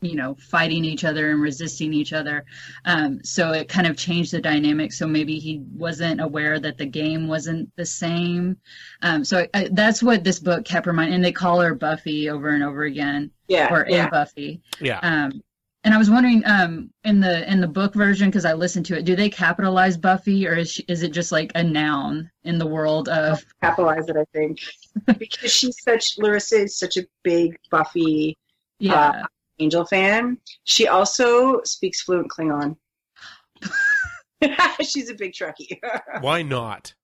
[0.00, 2.44] you know fighting each other and resisting each other.
[2.84, 4.92] Um, so it kind of changed the dynamic.
[4.92, 8.56] So maybe he wasn't aware that the game wasn't the same.
[9.02, 12.50] Um, so I, that's what this book kept reminding and they call her buffy over
[12.50, 13.32] and over again.
[13.48, 14.06] Yeah or yeah.
[14.06, 14.62] A buffy.
[14.80, 15.00] Yeah.
[15.02, 15.42] um,
[15.84, 18.98] and I was wondering, um, in the in the book version, because I listened to
[18.98, 22.58] it, do they capitalize Buffy, or is she, is it just like a noun in
[22.58, 23.44] the world of?
[23.62, 24.60] capitalize it i think.
[25.18, 28.36] Because she's such larissa is such a big buffy
[28.78, 29.24] Yeah,
[29.58, 30.38] angel fan.
[30.64, 32.76] She also speaks fluent klingon.
[34.82, 35.78] She's a big trekkie.
[36.22, 36.94] Why not?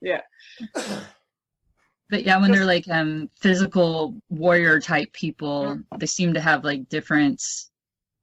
[0.00, 0.20] yeah
[2.10, 6.88] but yeah, when they're like um physical warrior type people, they seem to have like
[6.88, 7.42] different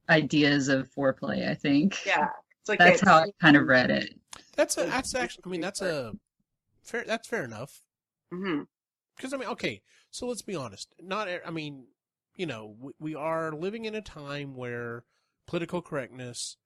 [0.10, 1.50] ideas of foreplay.
[1.50, 2.06] I think.
[2.06, 2.30] yeah
[2.66, 4.20] it's like that's how I kind of read it.
[4.56, 6.14] That's a that's actually I mean that's a
[6.82, 7.82] fair that's fair enough.
[8.34, 8.66] Mhm.
[9.16, 10.96] Because I mean, okay, so let's be honest.
[11.00, 11.86] Not, I mean,
[12.36, 15.04] you know, we, we are living in a time where
[15.46, 16.58] political correctness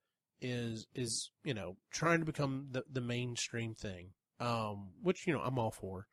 [0.41, 4.11] is is you know trying to become the the mainstream thing.
[4.39, 6.07] Um, which you know I'm all for.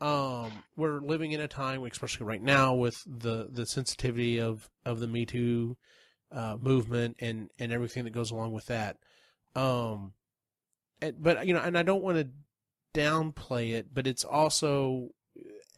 [0.00, 5.00] Um, we're living in a time, especially right now, with the the sensitivity of of
[5.00, 5.76] the Me Too
[6.30, 8.96] uh, movement and and everything that goes along with that.
[9.54, 10.12] Um,
[11.00, 12.28] and, but you know, and I don't want to
[12.98, 15.10] downplay it, but it's also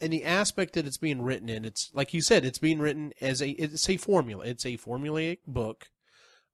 [0.01, 1.65] in the aspect that it's being written in.
[1.65, 4.45] It's like you said, it's being written as a it's a formula.
[4.45, 5.91] It's a formulaic book,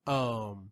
[0.05, 0.71] um,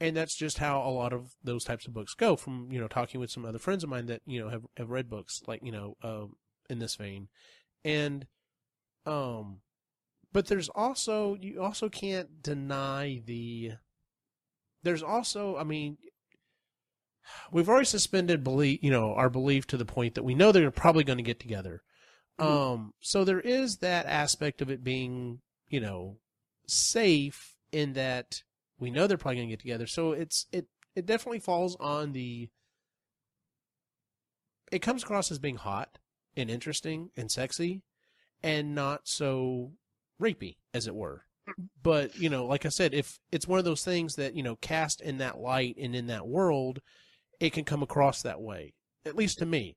[0.00, 2.36] and that's just how a lot of those types of books go.
[2.36, 4.90] From you know talking with some other friends of mine that you know have have
[4.90, 6.36] read books like you know um,
[6.68, 7.28] in this vein,
[7.84, 8.26] and
[9.04, 9.60] um,
[10.32, 13.72] but there's also you also can't deny the.
[14.82, 15.98] There's also, I mean,
[17.50, 20.70] we've already suspended belief, you know, our belief to the point that we know they're
[20.70, 21.82] probably going to get together.
[22.38, 22.44] Mhm.
[22.44, 26.18] Um, so there is that aspect of it being, you know,
[26.66, 28.42] safe in that
[28.78, 29.86] we know they're probably going to get together.
[29.86, 32.48] So it's it it definitely falls on the.
[34.72, 35.98] It comes across as being hot
[36.36, 37.82] and interesting and sexy,
[38.42, 39.72] and not so
[40.20, 41.22] rapey, as it were.
[41.82, 44.56] But you know, like I said, if it's one of those things that you know
[44.56, 46.80] cast in that light and in that world,
[47.38, 48.74] it can come across that way.
[49.04, 49.76] At least to me,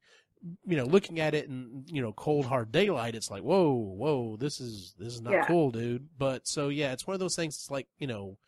[0.65, 4.35] you know, looking at it in you know cold hard daylight, it's like whoa, whoa,
[4.38, 5.45] this is this is not Yeah.
[5.45, 6.09] cool, dude.
[6.17, 7.55] But so yeah, it's one of those things.
[7.55, 8.39] It's like you know,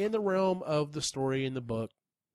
[0.00, 1.90] in the realm of the story in the book,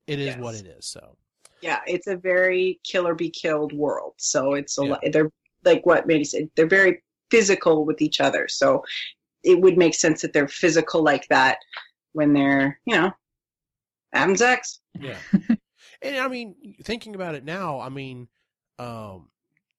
[0.08, 0.86] it is what it is.
[0.86, 1.18] So
[1.62, 4.14] Yeah, it's a very kill or be killed world.
[4.18, 4.90] So it's a Yeah.
[4.92, 5.02] lot.
[5.12, 5.32] They're
[5.64, 6.50] like what Mandy said.
[6.56, 7.02] They're very
[7.32, 8.48] physical with each other.
[8.48, 8.84] So
[9.44, 11.58] it would make sense that they're physical like that
[12.14, 13.12] when they're you know
[14.14, 14.80] having sex.
[15.00, 15.18] yeah,
[16.02, 18.28] and I mean, thinking about it now, I mean,
[18.80, 19.30] um,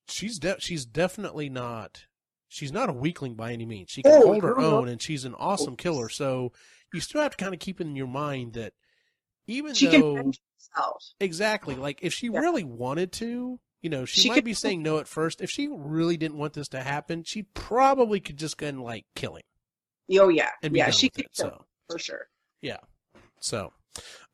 [0.09, 2.07] she's de- she's definitely not.
[2.49, 3.90] She's not a weakling by any means.
[3.90, 6.09] She can Oh, hold her own, and she's an awesome killer.
[6.09, 6.53] So
[6.92, 8.72] you still have to kind of keep in your mind that
[9.46, 10.33] even She though.
[11.20, 11.75] Exactly.
[11.75, 12.40] Like if she Yeah.
[12.40, 15.40] really wanted to, you know, she, She might could- be saying no at first.
[15.40, 19.07] If she really didn't want this to happen, she probably could just go and like
[19.14, 19.42] kill him
[20.20, 20.90] Oh yeah, yeah.
[20.90, 21.31] She could it.
[21.37, 22.29] So, for sure.
[22.61, 22.79] Yeah.
[23.40, 23.72] So,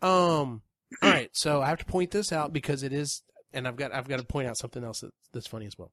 [0.02, 0.62] um,
[1.02, 1.30] all right.
[1.32, 4.18] So I have to point this out because it is, and I've got I've got
[4.18, 5.90] to point out something else that, that's funny as well.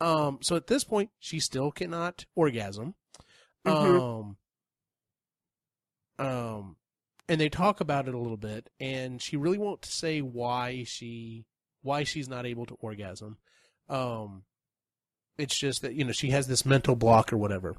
[0.00, 2.94] Um, so at this point, she still cannot orgasm.
[3.66, 4.00] Mhm.
[4.20, 4.36] Um,
[6.26, 6.76] um,
[7.28, 11.44] and they talk about it a little bit, and she really won't say why she
[11.82, 13.38] why she's not able to orgasm.
[13.88, 14.44] Um,
[15.38, 17.76] it's just that you know she has this mental block or whatever.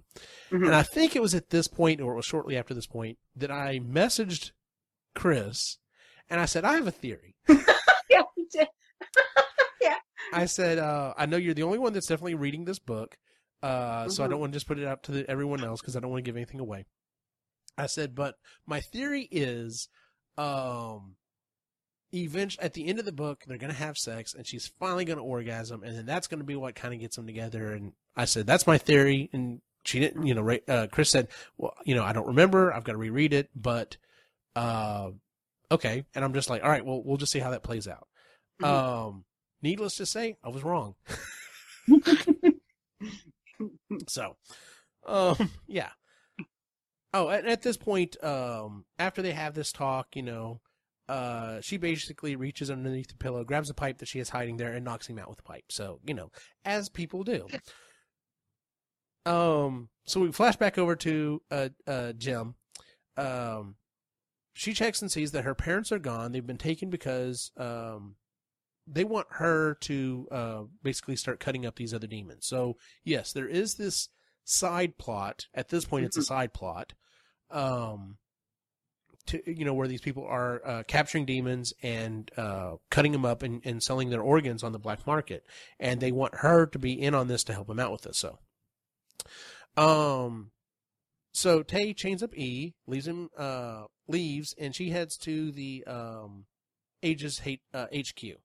[0.51, 0.65] Mhm.
[0.65, 3.17] And I think it was at this point, or it was shortly after this point,
[3.35, 4.51] that I messaged
[5.15, 5.77] Chris,
[6.29, 7.35] and I said I have a theory.
[8.09, 8.67] Yeah, we did.
[10.33, 13.17] I said, uh, I know you're the only one that's definitely reading this book,
[13.61, 14.29] uh, so I Mhm.
[14.31, 16.23] don't want to just put it out to the, everyone else because I don't want
[16.23, 16.85] to give anything away.
[17.77, 19.89] I said, but my theory is,
[20.37, 21.15] um,
[22.13, 25.05] eventually at the end of the book, they're going to have sex and she's finally
[25.05, 27.73] going to orgasm, and then that's going to be what kind of gets them together.
[27.73, 29.29] And I said, that's my theory.
[29.33, 32.73] And she didn't, you know, uh, Chris said, well, you know, I don't remember.
[32.73, 33.97] I've got to reread it, but,
[34.55, 35.09] uh,
[35.71, 36.05] okay.
[36.15, 38.07] And I'm just like, all right, well, we'll just see how that plays out.
[38.61, 38.67] Mhm.
[38.67, 39.25] Um,
[39.61, 40.95] needless to say, I was wrong.
[44.07, 44.35] so,
[45.05, 45.89] um, yeah.
[47.13, 50.61] Oh, and at this point, um, after they have this talk, you know,
[51.07, 54.73] uh, she basically reaches underneath the pillow, grabs a pipe that she is hiding there,
[54.73, 55.65] and knocks him out with the pipe.
[55.69, 56.31] So, you know,
[56.65, 57.47] as people do.
[59.25, 62.55] Um, so we flash back over to uh, uh, Gem.
[63.15, 63.75] Um,
[64.53, 66.31] she checks and sees that her parents are gone.
[66.31, 68.15] They've been taken because um,
[68.85, 72.45] they want her to uh, basically start cutting up these other demons.
[72.45, 74.09] So yes, there is this
[74.43, 75.47] side plot.
[75.53, 76.93] At this point, it's a side plot.
[77.51, 78.17] Um,
[79.27, 83.43] to you know where these people are uh, capturing demons and uh, cutting them up
[83.43, 85.45] and, and selling their organs on the black market,
[85.79, 88.17] and they want her to be in on this to help them out with this.
[88.17, 88.39] So,
[89.77, 90.51] um,
[91.31, 96.45] so Tay chains up E, leaves him, uh, leaves, and she heads to the um,
[97.01, 98.37] Aegis H- uh, HQ,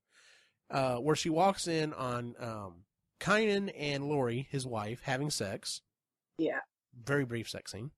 [0.70, 2.84] uh, where she walks in on um,
[3.20, 5.82] Kynan and Lori, his wife, having sex.
[6.38, 6.60] Yeah.
[6.94, 7.90] Very brief sex scene,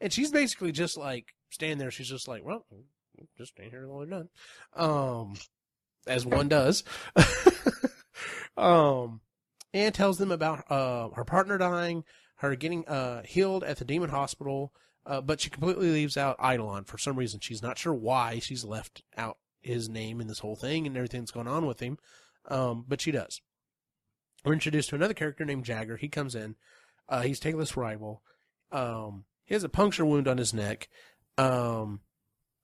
[0.00, 1.90] and she's basically just like standing there.
[1.90, 2.66] She's just like, well,
[3.36, 4.28] just stand here while they're done,
[4.74, 5.34] um,
[6.06, 6.84] as one does.
[8.56, 9.20] um,
[9.72, 12.04] and tells them about uh her partner dying,
[12.36, 14.72] her getting uh healed at the demon hospital.
[15.04, 17.38] Uh, but she completely leaves out Eidolon for some reason.
[17.38, 21.20] She's not sure why she's left out his name in this whole thing and everything
[21.20, 21.96] that's going on with him.
[22.48, 23.40] Um, but she does.
[24.44, 25.96] We're introduced to another character named Jagger.
[25.96, 26.56] He comes in.
[27.08, 28.22] Uh, he's Taylor's rival.
[28.72, 30.88] Um, he has a puncture wound on his neck.
[31.38, 32.00] Um,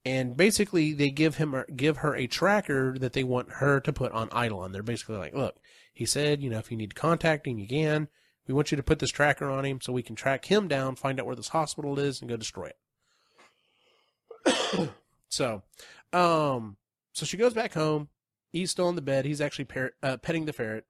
[0.05, 3.93] and basically they give him a, give her a tracker that they want her to
[3.93, 4.73] put on Eidolon.
[4.73, 5.57] They're basically like, look,
[5.95, 8.09] he said, you know, if you need contacting, contact you can.
[8.49, 10.97] We want you to put this tracker on him so we can track him down,
[10.97, 12.73] find out where this hospital is, and go destroy
[14.45, 14.91] it.
[15.29, 15.63] so,
[16.13, 16.77] um,
[17.13, 18.09] so she goes back home.
[18.51, 19.25] He's still in the bed.
[19.25, 20.87] He's actually par- uh, petting the ferret.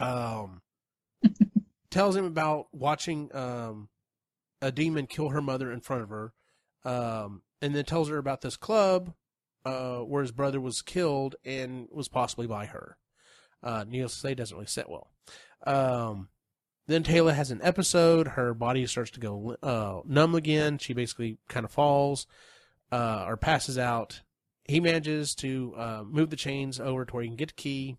[0.00, 0.62] Um,
[1.90, 3.88] tells him about watching um,
[4.60, 6.32] a demon kill her mother in front of her,
[6.84, 9.14] um, and then tells her about this club
[9.64, 12.96] uh, where his brother was killed and was possibly by her.
[13.62, 15.10] Uh, say, doesn't really sit well.
[15.66, 16.28] Um,
[16.86, 18.28] then Taylor has an episode.
[18.28, 20.78] Her body starts to go uh, numb again.
[20.78, 22.26] She basically kind of falls
[22.92, 24.22] uh, or passes out.
[24.64, 27.96] He manages to uh, move the chains over to where he can get the key.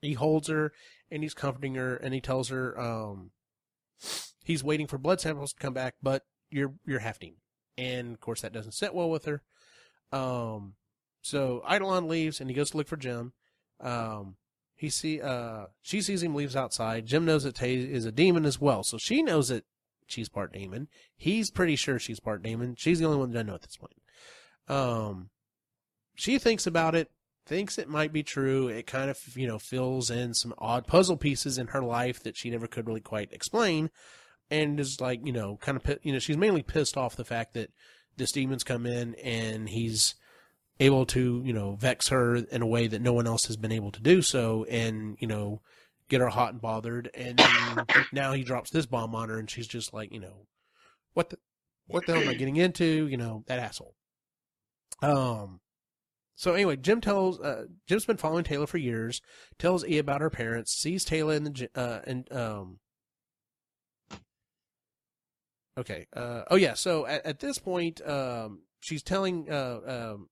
[0.00, 0.72] He holds her
[1.10, 3.30] and he's comforting her, and he tells her um,
[4.44, 7.36] he's waiting for blood samples to come back, but you're you're demon,
[7.76, 9.42] and of course that doesn't sit well with her.
[10.12, 10.74] Um,
[11.22, 13.32] so Eidolon leaves and he goes to look for Gem.
[13.80, 14.36] Um,
[14.76, 17.06] he see uh she sees him leaves outside.
[17.06, 19.64] Gem knows that Tay is a demon as well, so she knows that
[20.06, 20.88] she's part demon.
[21.16, 22.74] He's pretty sure she's part demon.
[22.76, 24.00] She's the only one that doesn't know at this point.
[24.68, 25.30] Um,
[26.14, 27.10] she thinks about it,
[27.46, 28.68] thinks it might be true.
[28.68, 32.36] It kind of you know fills in some odd puzzle pieces in her life that
[32.36, 33.90] she never could really quite explain,
[34.62, 37.54] and is like you know kind of you know she's mainly pissed off the fact
[37.54, 37.70] that
[38.16, 40.14] this demon's come in and he's
[40.80, 43.72] able to, you know, vex her in a way that no one else has been
[43.72, 45.60] able to do so and, you know,
[46.08, 47.10] get her hot and bothered.
[47.14, 47.40] And
[48.12, 50.46] now he drops this bomb on her and she's just like, you know,
[51.12, 51.38] what the,
[51.86, 53.06] what the hell am I getting into?
[53.06, 53.94] You know, that asshole.
[55.02, 55.60] Um,
[56.34, 59.20] so anyway, Gem tells, uh, Gem's been following Taylor for years,
[59.58, 62.78] tells E about her parents, sees Taylor in the, uh, and, um,
[65.78, 70.28] okay, uh, oh yeah, so at, at this point, um, she's telling, uh, um,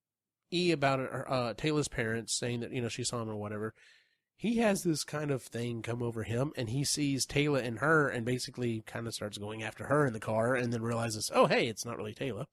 [0.53, 3.75] E about uh, Taylor's parents, saying that you know she saw him or whatever.
[4.37, 8.09] He has this kind of thing come over him, and he sees Taylor and her,
[8.09, 11.47] and basically kind of starts going after her in the car, and then realizes, oh
[11.47, 12.47] hey, it's not really Taylor.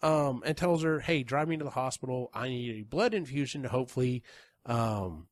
[0.00, 2.30] Um, and tells her, hey, drive me to the hospital.
[2.32, 4.22] I need a blood infusion to hopefully,
[4.64, 5.26] um,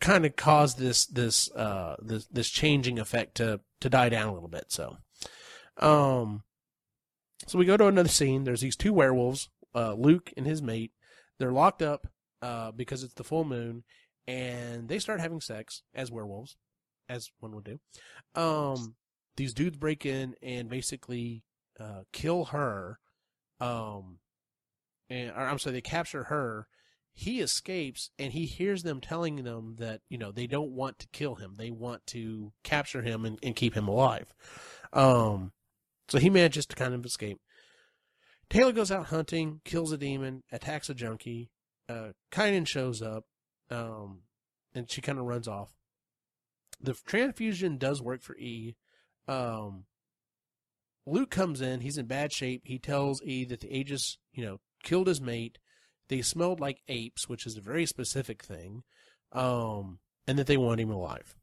[0.00, 4.34] kind of cause this this uh this this changing effect to to die down a
[4.34, 4.66] little bit.
[4.68, 4.98] So,
[5.78, 6.42] um,
[7.46, 8.44] so we go to another scene.
[8.44, 10.92] There's these two werewolves uh, Luke and his mate.
[11.38, 12.06] They're locked up
[12.42, 13.84] uh, because it's the full moon,
[14.26, 16.56] and they start having sex as werewolves,
[17.08, 17.80] as one would do.
[18.40, 18.94] Um,
[19.36, 21.42] these dudes break in and basically
[21.80, 23.00] uh, kill her.
[23.60, 24.18] Um,
[25.10, 26.68] and or, I'm sorry, they capture her.
[27.16, 31.08] He escapes and he hears them telling them that you know they don't want to
[31.12, 34.34] kill him; they want to capture him and, and keep him alive.
[34.92, 35.52] Um,
[36.08, 37.38] so he manages to kind of escape.
[38.50, 41.50] Taylor goes out hunting, kills a demon, attacks a junkie.
[41.88, 43.24] Uh, Kynan shows up,
[43.70, 44.20] um,
[44.74, 45.72] and she kind of runs off.
[46.80, 48.76] The transfusion does work for E.
[49.26, 49.84] Um,
[51.06, 51.80] Luke comes in.
[51.80, 52.62] He's in bad shape.
[52.64, 55.58] He tells E that the Aegis, you know, killed his mate.
[56.08, 58.82] They smelled like apes, which is a very specific thing,
[59.32, 61.34] um, and that they want him alive.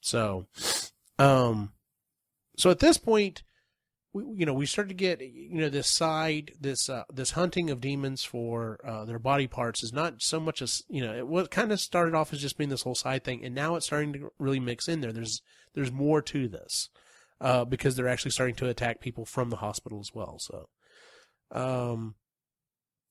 [0.00, 0.46] So,
[1.18, 1.72] um,
[2.56, 3.42] so at this point,
[4.16, 7.68] we, you know, we started to get, you know, this side, this, uh, this hunting
[7.68, 11.26] of demons for, uh, their body parts is not so much as, you know, it
[11.26, 13.44] was kind of started off as just being this whole side thing.
[13.44, 15.12] And now it's starting to really mix in there.
[15.12, 15.42] There's,
[15.74, 16.88] there's more to this,
[17.42, 20.38] uh, because they're actually starting to attack people from the hospital as well.
[20.38, 20.68] So,
[21.52, 22.14] um,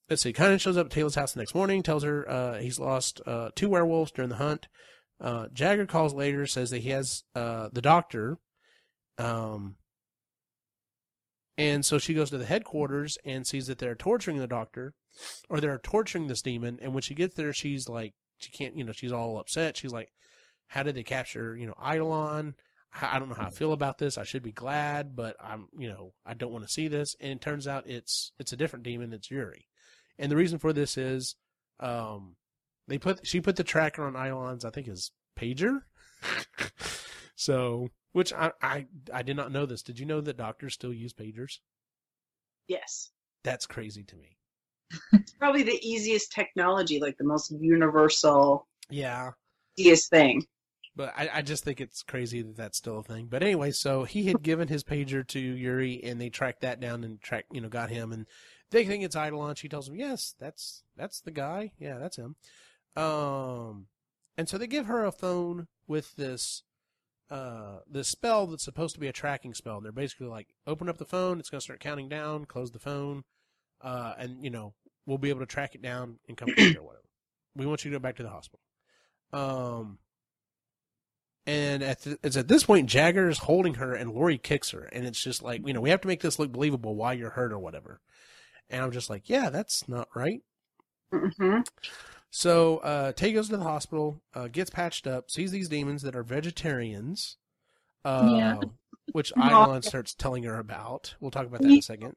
[0.09, 0.33] let's see.
[0.33, 3.49] Kynan shows up at Taylor's house the next morning, tells her, uh, he's lost, uh,
[3.55, 4.67] two werewolves during the hunt.
[5.21, 8.39] Uh, Jagger calls later, says that he has, uh, the doctor,
[9.19, 9.75] um,
[11.57, 14.93] and so she goes to the headquarters and sees that they're torturing the doctor,
[15.49, 16.79] or they're torturing this demon.
[16.81, 19.77] And when she gets there, she's like, she can't, you know, she's all upset.
[19.77, 20.11] She's like,
[20.67, 22.55] how did they capture, you know, Eidolon?
[23.01, 24.17] I don't know how I feel about this.
[24.17, 27.15] I should be glad, but I'm, you know, I don't want to see this.
[27.19, 29.13] And it turns out it's, it's a different demon.
[29.13, 29.67] It's Yuri.
[30.17, 31.35] And the reason for this is,
[31.81, 32.35] um,
[32.87, 35.81] they put, she put the tracker on Eidolon's, I think his pager.
[37.35, 39.83] so which I, I I did not know this.
[39.83, 41.59] Did you know that doctors still use pagers?
[42.65, 43.11] Yes.
[43.43, 44.37] That's crazy to me.
[45.11, 48.67] it's probably the easiest technology, like the most universal.
[48.89, 49.31] Yeah.
[49.75, 50.45] Easiest thing.
[50.95, 53.27] But I, I just think it's crazy that that's still a thing.
[53.29, 57.03] But anyway, so he had given his pager to Yuri, and they tracked that down
[57.03, 58.27] and track, you know, got him, and
[58.71, 59.55] they think it's Eidolon.
[59.55, 61.73] She tells him, "Yes, that's that's the guy.
[61.79, 62.37] Yeah, that's him."
[62.95, 63.87] Um,
[64.37, 66.63] and so they give her a phone with this
[67.29, 69.81] uh, this spell that's supposed to be a tracking spell.
[69.81, 72.79] They're basically like, open up the phone, it's going to start counting down, close the
[72.79, 73.23] phone,
[73.81, 74.73] uh, and, you know,
[75.05, 77.03] we'll be able to track it down and come back or whatever.
[77.55, 78.59] We want you to go back to the hospital.
[79.31, 79.99] Um,
[81.47, 84.83] and at the, it's at this point, Jagger is holding her and Lori kicks her.
[84.91, 87.29] And it's just like, you know, we have to make this look believable why you're
[87.29, 88.01] hurt or whatever.
[88.69, 90.41] And I'm just like, yeah, that's not right.
[91.13, 91.61] Mm-hmm.
[92.37, 96.17] So uh, Tay goes to the hospital, uh, gets patched up, sees these demons that
[96.17, 97.37] are vegetarians,
[98.03, 98.61] uh, Yeah.
[99.13, 101.15] which Eidolon starts telling her about.
[101.21, 102.11] We'll talk about that in a second.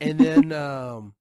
[0.00, 1.14] And then um,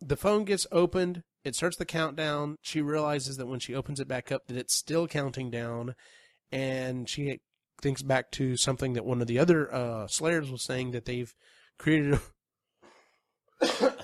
[0.00, 1.24] the phone gets opened.
[1.42, 2.54] It starts the countdown.
[2.62, 5.96] She realizes that when she opens it back up, that it's still counting down,
[6.52, 7.40] and she
[7.82, 11.34] thinks back to something that one of the other uh, Slayers was saying that they've
[11.76, 12.20] created.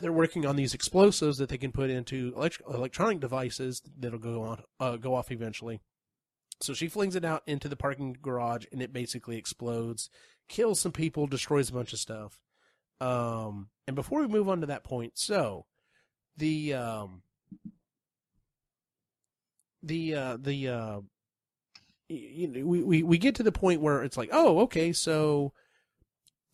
[0.00, 4.42] They're working on these explosives that they can put into elect- electronic devices that'll go
[4.42, 5.80] on uh, go off eventually.
[6.60, 10.08] So she flings it out into the parking garage and it basically explodes,
[10.48, 12.40] kills some people, destroys a bunch of stuff.
[13.00, 15.66] Um, and before we move on to that point, so
[16.36, 17.22] the um,
[19.82, 21.00] the uh, the uh,
[22.08, 25.52] you know, we, we we get to the point where it's like, oh, okay, so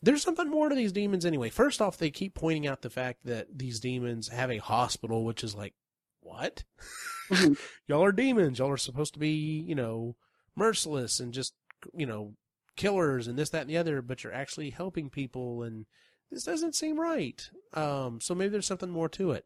[0.02, 1.48] there's something more to these demons anyway.
[1.48, 5.44] First off, they keep pointing out the fact that these demons have a hospital, which
[5.44, 5.74] is like,
[6.20, 6.64] what?
[7.30, 7.58] Mhm.
[7.86, 8.58] Y'all are demons.
[8.58, 10.16] Y'all are supposed to be, you know,
[10.56, 11.54] merciless and just,
[11.94, 12.34] you know,
[12.76, 15.86] killers and this, that, and the other, but you're actually helping people and
[16.30, 17.48] this doesn't seem right.
[17.74, 19.44] Um, so maybe there's something more to it.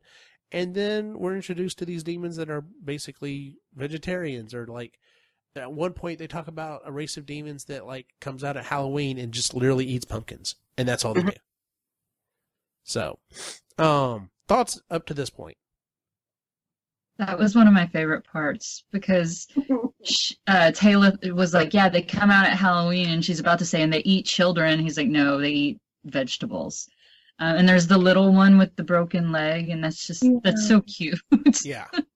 [0.52, 4.98] And then we're introduced to these demons that are basically vegetarians or like,
[5.58, 8.64] at one point they talk about a race of demons that like comes out at
[8.66, 10.56] Halloween and just literally eats pumpkins.
[10.78, 11.30] And that's all they Mhm.
[11.34, 11.40] do.
[12.84, 13.18] So,
[13.78, 15.56] um, thoughts up to this point.
[17.18, 19.48] That was one of my favorite parts because
[20.04, 23.64] sh- uh, Taylor was like, "Yeah, they come out at Halloween," and she's about to
[23.64, 26.88] say, "And they eat children." He's like, "No, they eat vegetables."
[27.40, 30.80] Uh, and there's the little one with the broken leg, and that's just that's so
[30.82, 31.18] cute.
[31.64, 31.86] Yeah.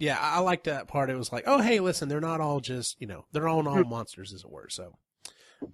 [0.00, 1.10] yeah, I liked that part.
[1.10, 3.84] It was like, oh, hey, listen, they're not all just, you know, they're all all
[3.84, 4.68] monsters, as it were.
[4.70, 4.96] So,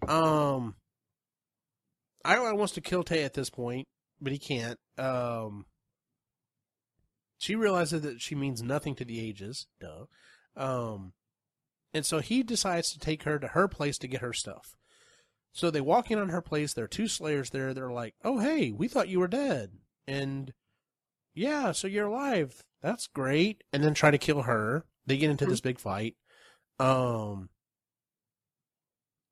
[0.08, 0.74] um,
[2.26, 3.86] Eidolon wants to kill Tay at this point,
[4.20, 4.80] but he can't.
[4.98, 5.64] Um,
[7.38, 9.68] she realizes that she means nothing to the Aegis.
[9.80, 10.06] Duh.
[10.56, 11.12] Um,
[11.94, 14.74] and so he decides to take her to her place to get her stuff.
[15.52, 16.74] So they walk in on her place.
[16.74, 17.72] There are two slayers there.
[17.72, 19.70] They're like, "Oh, hey, we thought you were dead."
[20.06, 20.52] And
[21.32, 22.64] yeah, so you're alive.
[22.86, 23.64] That's great.
[23.72, 24.84] And then try to kill her.
[25.06, 26.14] They get into this big fight.
[26.78, 27.48] Um,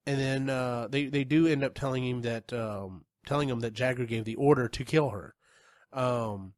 [0.06, 3.72] and then uh, they they do end up telling him that um, telling him that
[3.72, 5.36] Jagger gave the order to kill her.
[5.92, 6.54] Um,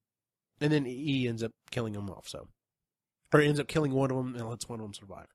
[0.59, 2.28] and then he ends up killing him off.
[2.28, 2.49] So,
[3.30, 5.28] or ends up killing one of them and lets one of them survive.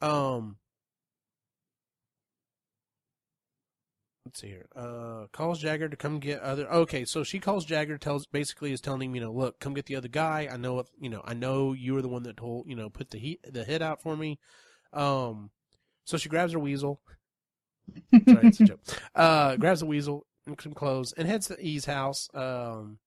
[0.00, 0.56] Um,
[4.24, 4.66] let's see here.
[4.74, 6.70] Uh, calls Jagger to come get other.
[6.70, 9.86] Okay, so she calls Jagger, tells basically is telling him, you know, look, come get
[9.86, 10.48] the other guy.
[10.50, 12.90] I know, what you know, I know you were the one that told, you know,
[12.90, 14.38] put the heat, the hit out for me.
[14.92, 15.50] Um,
[16.04, 17.00] so she grabs her weasel.
[18.12, 18.80] Sorry, it's a joke.
[19.14, 22.28] Uh, grabs the weasel and some clothes and heads to E's house.
[22.34, 22.98] Um,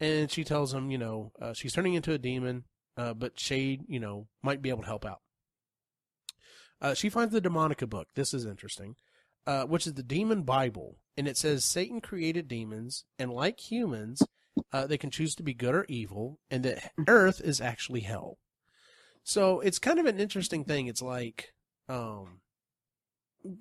[0.00, 2.64] and she tells him, you know, uh, she's turning into a demon,
[2.96, 5.20] uh, but Shade, you know, might be able to help out.
[6.80, 8.08] Uh, she finds the Demonica book.
[8.16, 8.96] This is interesting,
[9.46, 14.22] uh, which is the Demon Bible, and it says Satan created demons, and like humans,
[14.72, 18.38] uh, they can choose to be good or evil, and that Earth is actually hell.
[19.24, 20.86] So it's kind of an interesting thing.
[20.86, 21.52] It's like,
[21.88, 22.40] um,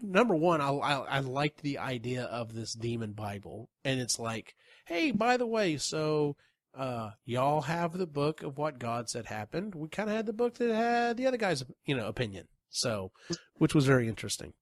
[0.01, 4.55] number one, I, I I liked the idea of this demon Bible, and it's like,
[4.86, 6.36] hey, by the way, so
[6.77, 9.75] uh, y'all have the book of what God said happened.
[9.75, 12.47] We kind of had the book that had the other guy's, you know, opinion.
[12.69, 13.11] So,
[13.55, 14.53] which was very interesting.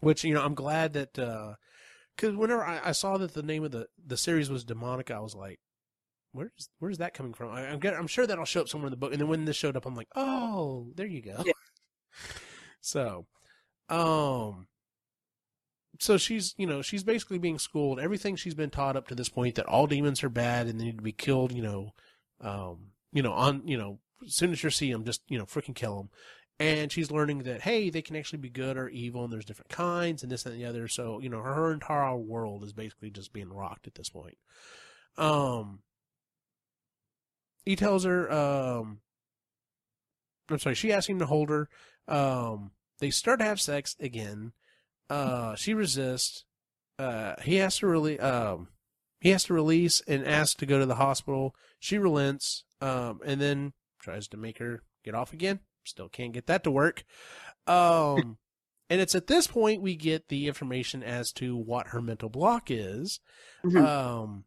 [0.00, 3.72] Which you know, I'm glad that because whenever I, I saw that the name of
[3.72, 5.58] the the series was Demonica, I was like,
[6.32, 7.50] where's where's that coming from?
[7.50, 9.12] I, I'm get, I'm sure that'll show up somewhere in the book.
[9.12, 11.42] And then when this showed up, I'm like, oh, there you go.
[11.44, 11.52] Yeah.
[12.80, 13.26] so,
[13.88, 14.68] um,
[15.98, 19.28] so she's you know she's basically being schooled everything she's been taught up to this
[19.28, 21.92] point that all demons are bad and they need to be killed you know
[22.40, 25.44] um you know on you know as soon as you see them just you know
[25.44, 26.08] freaking kill them
[26.60, 29.70] and she's learning that hey they can actually be good or evil and there's different
[29.70, 33.32] kinds and this and the other so you know her entire world is basically just
[33.32, 34.38] being rocked at this point
[35.16, 35.80] um
[37.64, 39.00] he tells her um
[40.50, 41.68] i'm sorry she asks him to hold her
[42.08, 44.52] um they start to have sex again
[45.10, 46.44] uh, she resists.
[46.98, 48.68] Uh, he has to really, um,
[49.20, 51.54] he has to release and ask to go to the hospital.
[51.78, 55.60] She relents, um, and then tries to make her get off again.
[55.88, 57.04] Still can't get that to work.
[57.66, 58.38] Um,
[58.90, 62.70] and it's at this point we get the information as to what her mental block
[62.70, 63.20] is.
[63.64, 63.84] Mhm.
[63.84, 64.44] Um,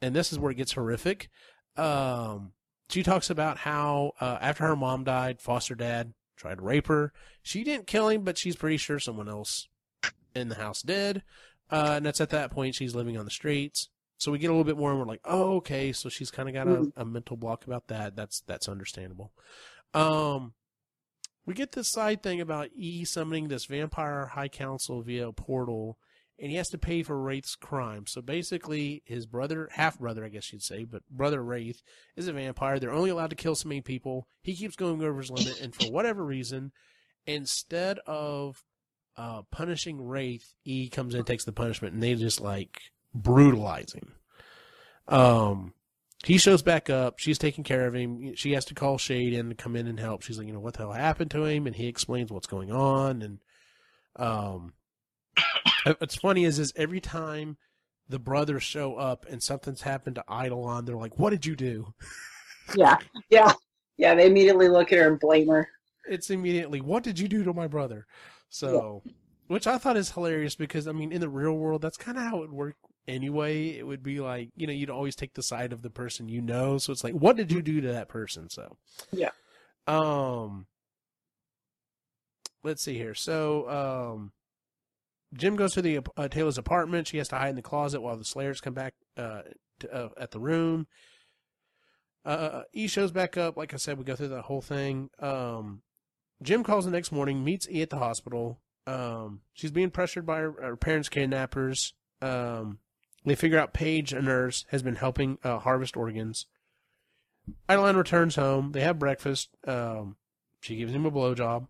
[0.00, 1.28] and this is where it gets horrific.
[1.76, 2.52] Um,
[2.88, 7.12] she talks about how, uh, after her mom died, foster dad tried to rape her.
[7.42, 9.68] She didn't kill him, but she's pretty sure someone else
[10.34, 11.22] in the house did.
[11.70, 13.90] Uh, and it's at that point she's living on the streets.
[14.16, 15.92] So we get a little bit more and we're like, oh, okay.
[15.92, 18.16] So she's kind of got a, a mental block about that.
[18.16, 19.32] That's, that's understandable.
[19.94, 20.54] Um,
[21.48, 25.96] we get this side thing about E summoning this vampire high council via a portal
[26.38, 28.06] and he has to pay for Wraith's crime.
[28.06, 31.80] So basically, his brother, half brother, I guess you'd say, but brother Wraith
[32.16, 32.78] is a vampire.
[32.78, 34.28] They're only allowed to kill so many people.
[34.42, 36.70] He keeps going over his limit, and for whatever reason,
[37.26, 38.62] instead of
[39.16, 42.82] uh, punishing Wraith, E comes in, takes the punishment, and they just like
[43.14, 44.12] brutalize him.
[45.08, 45.72] Um,
[46.24, 47.18] he shows back up.
[47.18, 48.34] She's taking care of him.
[48.34, 50.22] She has to call Shade in to come in and help.
[50.22, 51.66] She's like, you know, what the hell happened to him?
[51.66, 53.22] And he explains what's going on.
[53.22, 53.38] And
[54.16, 54.72] um,
[55.98, 57.56] what's funny is, is every time
[58.08, 61.94] the brothers show up and something's happened to Eidolon, they're like, "What did you do?"
[62.74, 62.98] Yeah,
[63.30, 63.52] yeah,
[63.96, 64.14] yeah.
[64.14, 65.68] They immediately look at her and blame her.
[66.08, 68.06] It's immediately, "What did you do to my brother?"
[68.48, 69.12] So, yeah.
[69.46, 72.24] which I thought is hilarious because I mean, in the real world, that's kind of
[72.24, 72.76] how it work
[73.08, 73.70] anyway.
[73.70, 76.40] It would be like, you know, you'd always take the side of the person you
[76.40, 76.78] know.
[76.78, 78.48] So it's like, what did you do to that person?
[78.50, 78.76] So,
[79.10, 79.30] yeah.
[79.86, 80.66] Um,
[82.62, 83.14] let's see here.
[83.14, 84.32] So, um,
[85.34, 87.08] Gem goes to the uh, Taylor's apartment.
[87.08, 89.42] She has to hide in the closet while the Slayers come back uh,
[89.80, 90.86] to, uh, at the room.
[92.24, 93.56] Uh, e shows back up.
[93.56, 95.10] Like I said, we go through the whole thing.
[95.18, 95.82] Um,
[96.42, 98.60] Gem calls the next morning, meets E at the hospital.
[98.86, 101.94] Um, she's being pressured by her, her parents' kidnappers.
[102.22, 102.78] Um,
[103.24, 106.46] they figure out Paige, a nurse, has been helping uh, harvest organs.
[107.70, 108.72] Eidolon returns home.
[108.72, 109.50] They have breakfast.
[109.66, 110.16] Um,
[110.60, 111.66] she gives him a blowjob.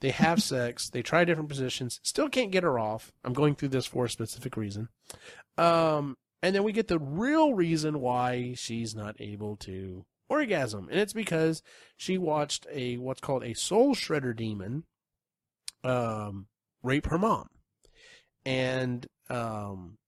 [0.00, 0.90] They have sex.
[0.90, 2.00] They try different positions.
[2.02, 3.12] Still can't get her off.
[3.24, 4.88] I'm going through this for a specific reason.
[5.56, 10.98] Um, and then we get the real reason why she's not able to orgasm, and
[10.98, 11.62] it's because
[11.96, 14.84] she watched a what's called a soul shredder demon
[15.84, 16.46] um,
[16.82, 17.48] rape her mom,
[18.46, 19.98] and um,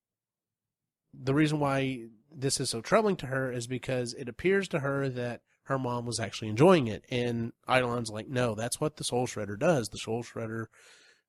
[1.14, 5.08] the reason why this is so troubling to her is because it appears to her
[5.08, 7.04] that her mom was actually enjoying it.
[7.10, 9.88] And Eidolon's like, no, that's what the Soul Shredder does.
[9.88, 10.66] The Soul Shredder,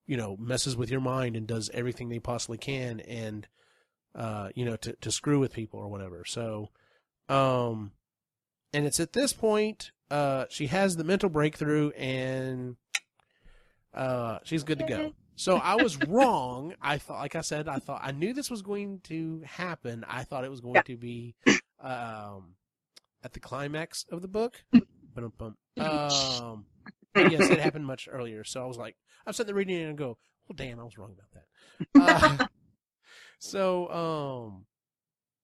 [0.08, 3.48] you know, messes with your mind and does everything they possibly can and,
[4.16, 6.24] uh, you know, to, to screw with people or whatever.
[6.26, 6.70] So,
[7.30, 7.92] um,
[8.74, 12.78] and it's at this point, uh, she has the mental breakthrough and,
[13.94, 15.14] uh, she's good to go.
[15.36, 16.76] So I was wrong.
[16.82, 20.06] I thought, like I said, I thought I knew this was going to happen.
[20.08, 20.82] I thought it was going yeah.
[20.84, 21.36] to be
[21.82, 22.56] um,
[23.24, 24.64] at the climax of the book.
[25.78, 26.66] um,
[27.16, 28.44] yes, it happened much earlier.
[28.44, 30.18] So I was like, I'm sitting there reading it and go,
[30.48, 32.42] well, damn, I was wrong about that.
[32.42, 32.48] Uh,
[33.40, 34.66] so, um,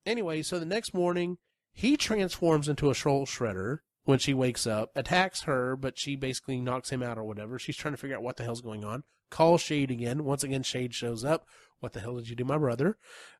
[0.05, 1.37] anyway, so the next morning,
[1.71, 6.59] he transforms into a soul shredder when she wakes up, attacks her, but she basically
[6.59, 7.59] knocks him out or whatever.
[7.59, 10.23] She's trying to figure out what the hell's going on call Shade again.
[10.23, 11.45] Once again, Shade shows up.
[11.79, 12.97] What the hell did you do, my brother?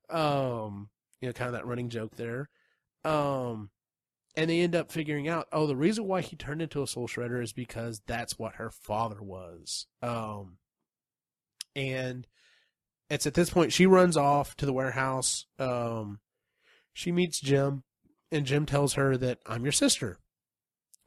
[0.10, 0.90] Um,
[1.22, 2.50] you know, kind of that running joke there.
[3.04, 3.70] Um,
[4.36, 7.08] and they end up figuring out, oh, the reason why he turned into a soul
[7.08, 9.88] shredder is because that's what her father was.
[10.02, 10.58] Um,
[11.76, 12.28] and
[13.10, 15.46] it's at this point she runs off to the warehouse.
[15.58, 16.20] Um,
[16.94, 17.84] she meets Gem,
[18.32, 20.20] and Gem tells her that I'm your sister,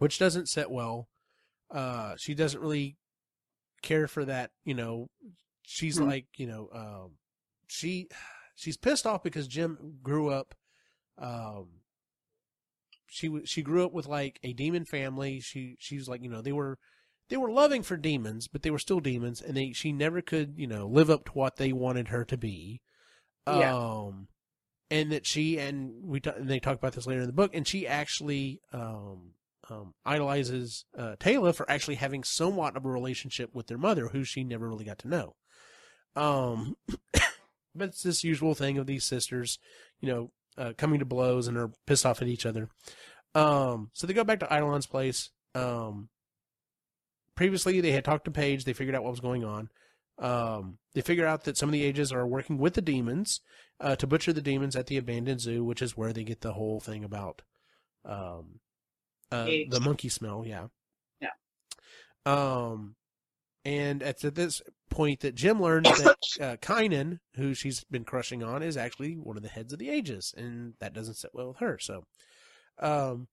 [0.03, 1.09] which doesn't sit well.
[1.71, 2.97] Uh, she doesn't really
[3.83, 4.51] care for that.
[4.65, 5.11] You know,
[5.63, 6.09] she's mm-hmm.
[6.09, 7.11] like, you know, um,
[7.69, 8.09] she
[8.57, 10.57] she's pissed off because Gem grew up.
[11.19, 11.69] Um,
[13.07, 15.39] she she grew up with like a demon family.
[15.39, 16.81] She she's like, you know, they were
[17.29, 20.55] they were loving for demons, but they were still demons, and they she never could,
[20.57, 22.83] you know, live up to what they wanted her to be.
[23.47, 23.73] Yeah.
[23.73, 24.27] Um,
[24.91, 27.55] and that she and we t- and they talk about this later in the book,
[27.55, 29.35] and she actually um
[29.71, 34.25] um, idolizes uh, Taylor for actually having somewhat of a relationship with their mother, who
[34.25, 35.37] she never really got to know.
[36.17, 36.77] Um,
[37.75, 39.59] but it's this usual thing of these sisters,
[40.01, 42.69] you know, uh, coming to blows and are pissed off at each other.
[43.35, 45.31] Um, so they go back to Eidolon's place.
[45.55, 46.09] Um,
[47.35, 48.65] previously, they had talked to Paige.
[48.65, 49.71] They figured out what was going on.
[50.19, 53.41] Um, they figure out that some of the Aegis are working with the demons
[53.81, 56.53] uh, to butcher the demons at the abandoned zoo, which is where they get the
[56.53, 57.43] whole thing about
[58.05, 58.61] um,
[59.33, 60.67] uh, the monkey smell, yeah.
[61.21, 61.31] Yeah.
[62.27, 62.97] Um,
[63.65, 64.61] and it's at this
[64.91, 69.37] point that Gem learns that uh, Kynan, who she's been crushing on, is actually one
[69.37, 71.79] of the heads of the Aegis, and that doesn't sit well with her.
[71.81, 72.05] So,
[72.79, 73.29] um,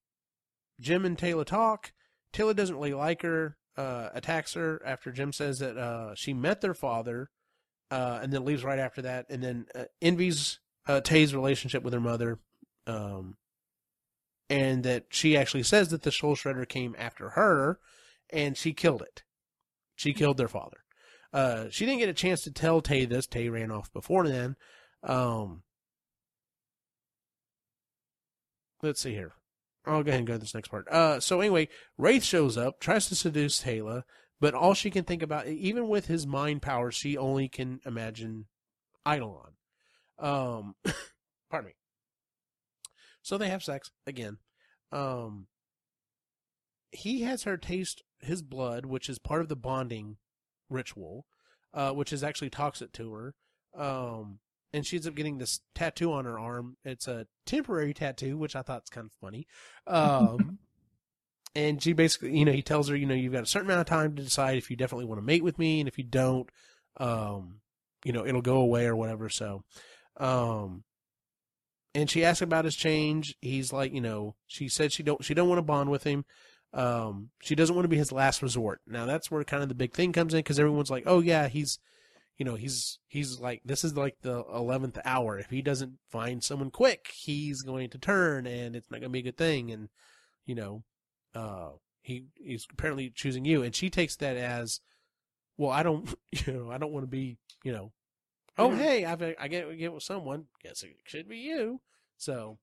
[0.80, 1.92] Gem and Taylor talk.
[2.32, 6.60] Taylor doesn't really like her, uh, attacks her after Gem says that uh, she met
[6.60, 7.28] their father,
[7.90, 11.92] uh, and then leaves right after that, and then uh, envies uh, Tay's relationship with
[11.92, 12.38] her mother.
[12.86, 13.36] Um,
[14.50, 17.78] and that she actually says that the Soul Shredder came after her,
[18.30, 19.22] and she killed it.
[19.94, 20.78] She killed their father.
[21.32, 23.28] Uh, she didn't get a chance to tell Tay this.
[23.28, 24.56] Tay ran off before then.
[25.04, 25.62] Um,
[28.82, 29.32] let's see here.
[29.86, 30.88] I'll go ahead and go to this next part.
[30.88, 34.04] Uh, so anyway, Wraith shows up, tries to seduce Taylor,
[34.40, 38.46] but all she can think about, even with his mind power, she only can imagine
[39.06, 39.52] Eidolon.
[40.18, 40.74] Um,
[41.50, 41.74] pardon me.
[43.30, 44.38] So they have sex again.
[44.90, 45.46] Um,
[46.90, 50.16] he has her taste his blood, which is part of the bonding
[50.68, 51.26] ritual,
[51.72, 53.34] uh, which is actually toxic to her.
[53.72, 54.40] Um,
[54.72, 56.76] and she ends up getting this tattoo on her arm.
[56.84, 59.46] It's a temporary tattoo, which I thought is kind of funny.
[59.86, 60.58] Um,
[61.54, 63.82] and she basically, you know, he tells her, you know, you've got a certain amount
[63.82, 66.04] of time to decide if you definitely want to mate with me, and if you
[66.04, 66.50] don't,
[66.96, 67.60] um,
[68.04, 69.28] you know, it'll go away or whatever.
[69.28, 69.62] So,
[70.16, 70.82] um,
[71.94, 73.34] and she asks about his change.
[73.40, 76.24] He's like, you know, she said she don't, she don't want to bond with him.
[76.72, 78.80] Um, she doesn't want to be his last resort.
[78.86, 81.48] Now that's where kind of the big thing comes in because everyone's like, oh yeah,
[81.48, 81.78] he's,
[82.38, 85.38] you know, he's he's like this is like the eleventh hour.
[85.38, 89.12] If he doesn't find someone quick, he's going to turn, and it's not going to
[89.12, 89.70] be a good thing.
[89.70, 89.90] And
[90.46, 90.82] you know,
[91.34, 91.70] uh,
[92.02, 94.80] he he's apparently choosing you, and she takes that as,
[95.58, 97.92] well, I don't, you know, I don't want to be, you know,
[98.58, 100.46] oh hey, I've I get get with someone.
[100.62, 101.80] Guess it should be you.
[102.16, 102.58] So,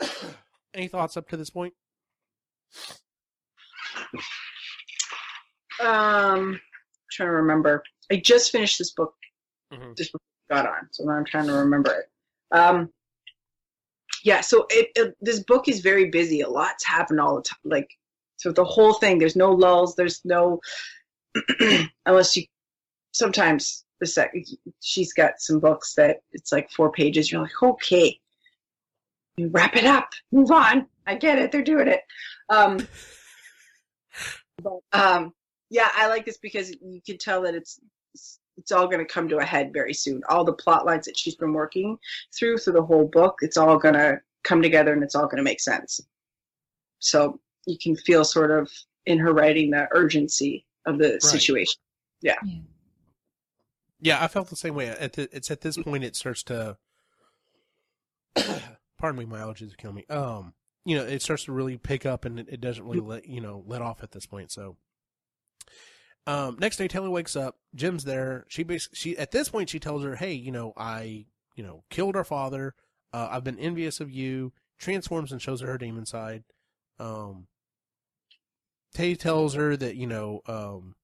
[0.74, 1.74] any thoughts up to this point?
[5.80, 6.60] Um,
[7.10, 7.82] trying to remember.
[8.12, 9.14] I just finished this book
[9.72, 9.96] Mhm.
[9.96, 12.10] just before got on, so now I'm trying to remember it.
[12.56, 12.92] Um,
[14.24, 16.40] yeah, so it, it this book is very busy.
[16.40, 17.58] A lot's happened all the time.
[17.64, 17.88] Like,
[18.36, 19.18] so the whole thing.
[19.18, 19.94] There's no lulls.
[19.96, 20.60] There's no
[22.06, 22.44] unless you
[23.12, 24.32] sometimes the sec
[24.80, 27.30] she's got some books that it's like four pages.
[27.30, 28.18] You're like, okay,
[29.36, 30.86] you wrap it up, move on.
[31.06, 31.52] I get it.
[31.52, 32.00] They're doing it.
[32.48, 32.86] Um,
[34.62, 35.32] but um,
[35.70, 37.80] yeah, I like this because you can tell that it's
[38.56, 40.20] it's all going to come to a head very soon.
[40.28, 41.96] All the plot lines that she's been working
[42.38, 45.38] through through the whole book, it's all going to come together and it's all going
[45.38, 46.00] to make sense.
[46.98, 48.70] So you can feel sort of
[49.06, 51.80] in her writing the urgency of the situation.
[52.20, 52.34] Yeah.
[52.44, 52.58] Yeah,
[54.22, 54.88] I felt the same way.
[54.88, 56.76] At the, it's at this point it starts to.
[58.98, 60.06] pardon me, my allergies are killing me.
[60.08, 63.26] Um, you know, it starts to really pick up, and it, it doesn't really let
[63.26, 64.50] you know let off at this point.
[64.50, 64.76] So,
[66.26, 67.56] um, next day Taylor wakes up.
[67.74, 68.46] Gem's there.
[68.48, 71.84] She basically she at this point she tells her, "Hey, you know, I you know
[71.90, 72.74] killed our father.
[73.12, 76.42] Uh, I've been envious of you." Transforms and shows her her demon side.
[76.98, 77.48] Um,
[78.94, 80.94] Tay tells her that you know um,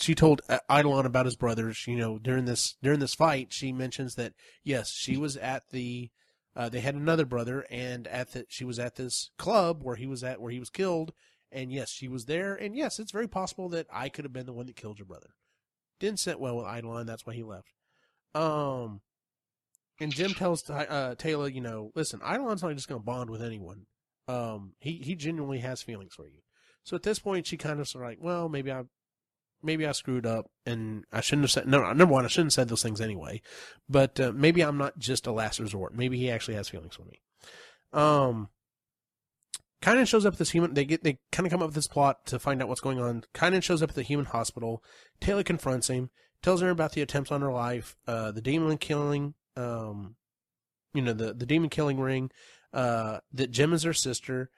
[0.00, 1.86] she told uh, Eidolon about his brothers.
[1.86, 4.34] You know, during this during this fight, she mentions that
[4.64, 6.10] yes, she was at the.
[6.56, 10.06] Uh, they had another brother, and at the she was at this club where he
[10.06, 11.12] was at where he was killed,
[11.52, 14.46] and yes, she was there, and yes, it's very possible that I could have been
[14.46, 15.30] the one that killed your brother.
[16.00, 17.68] Didn't sit well with Eidolon, that's why he left.
[18.34, 19.00] Um,
[20.00, 23.42] and Gem tells uh, Taylor, you know, listen, Eidolon's not just going to bond with
[23.42, 23.86] anyone.
[24.26, 26.42] Um, he he genuinely has feelings for you.
[26.84, 28.84] So at this point, she kind of sort of like, well, maybe I,
[29.62, 31.68] maybe I screwed up, and I shouldn't have said.
[31.68, 33.42] No, number one, I shouldn't have said those things anyway.
[33.88, 35.94] But uh, maybe I'm not just a last resort.
[35.94, 37.20] Maybe he actually has feelings for me.
[37.92, 38.48] Um,
[39.80, 40.74] Kynan shows up at this human.
[40.74, 43.00] They get they kind of come up with this plot to find out what's going
[43.00, 43.24] on.
[43.34, 44.82] Kynan shows up at the human hospital.
[45.20, 46.10] Taylor confronts him,
[46.42, 50.16] tells her about the attempts on her life, uh, the demon killing, um,
[50.94, 52.30] you know, the the demon killing ring,
[52.72, 54.50] uh, that Gem is her sister,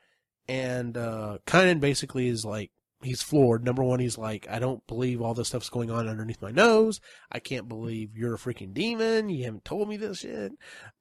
[0.48, 2.70] and uh, Kynan basically is like
[3.02, 3.64] he's floored.
[3.64, 7.00] Number one, he's like, I don't believe all this stuff's going on underneath my nose.
[7.30, 9.28] I can't believe you're a freaking demon.
[9.28, 10.52] You haven't told me this shit.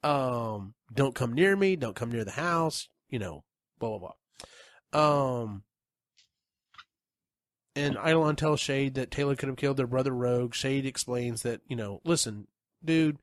[0.04, 1.76] Um, don't come near me.
[1.76, 2.88] Don't come near the house.
[3.10, 3.44] You know,
[3.80, 4.12] blah blah
[4.92, 5.42] blah.
[5.42, 5.64] Um,
[7.76, 10.54] and Eidolon tells Shade that Taylor could have killed their brother Roag.
[10.54, 12.48] Shade explains that you know, listen,
[12.84, 13.18] dude,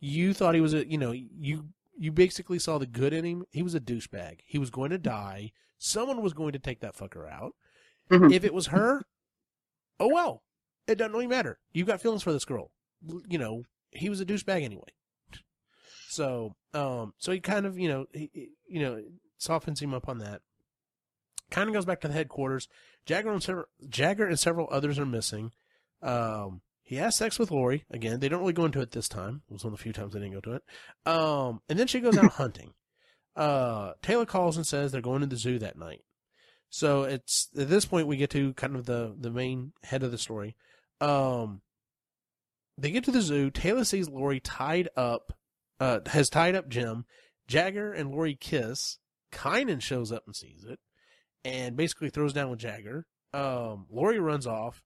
[0.00, 3.44] you thought he was a, you know, you you basically saw the good in him.
[3.50, 4.40] He was a douchebag.
[4.44, 5.52] He was going to die.
[5.78, 7.54] Someone was going to take that fucker out.
[8.12, 8.32] Mhm.
[8.32, 9.04] If it was her,
[10.00, 10.42] oh well.
[10.86, 11.58] It doesn't really matter.
[11.72, 12.70] You've got feelings for this girl.
[13.28, 14.88] You know, he was a douchebag anyway.
[16.08, 19.02] So, um, so he kind of, you know, he- you know,
[19.38, 20.42] softens him up on that.
[21.50, 22.68] Kind of goes back to the headquarters.
[23.06, 25.52] Jagger and several, Jagger and several others are missing.
[26.02, 28.20] Um, he has sex with Lori again.
[28.20, 29.42] They don't really go into it this time.
[29.48, 30.64] It was one of the few times they didn't go to it.
[31.06, 32.74] Um, and then she goes out hunting.
[33.36, 36.02] Uh, Taylor calls and says they're going to the zoo that night.
[36.72, 40.10] So it's at this point we get to kind of the the main head of
[40.10, 40.56] the story.
[41.02, 41.60] Um,
[42.78, 43.50] they get to the zoo.
[43.50, 45.34] Taylor sees Lori tied up,
[45.78, 47.04] uh, has tied up Gem.
[47.46, 48.98] Jagger and Lori kiss.
[49.30, 50.78] Kynan shows up and sees it,
[51.44, 53.04] and basically throws down with Jagger.
[53.34, 54.82] Um, Lori runs off,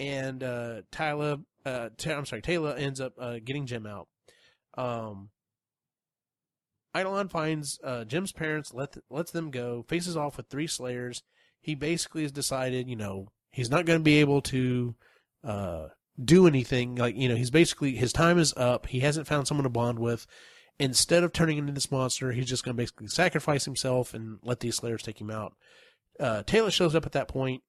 [0.00, 4.08] and uh, Tyler, uh, I'm sorry, Taylor ends up uh, getting Gem out.
[4.76, 5.30] Um,
[6.96, 11.22] Eidolon finds uh, Gem's parents, let lets them go, faces off with three Slayers.
[11.60, 14.94] He basically has decided, you know, he's not going to be able to
[15.44, 15.88] uh,
[16.22, 16.96] do anything.
[16.96, 18.86] Like, you know, he's basically his time is up.
[18.86, 20.26] He hasn't found someone to bond with.
[20.78, 24.60] Instead of turning into this monster, he's just going to basically sacrifice himself and let
[24.60, 25.54] these Slayers take him out.
[26.18, 27.62] Uh, Taylor shows up at that point.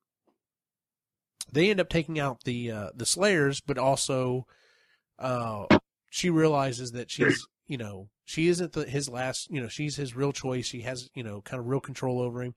[1.52, 4.48] They end up taking out the uh, the Slayers, but also
[5.20, 5.66] uh,
[6.10, 10.16] she realizes that she's you know she isn't the, his last you know she's his
[10.16, 10.66] real choice.
[10.66, 12.56] She has you know kind of real control over him.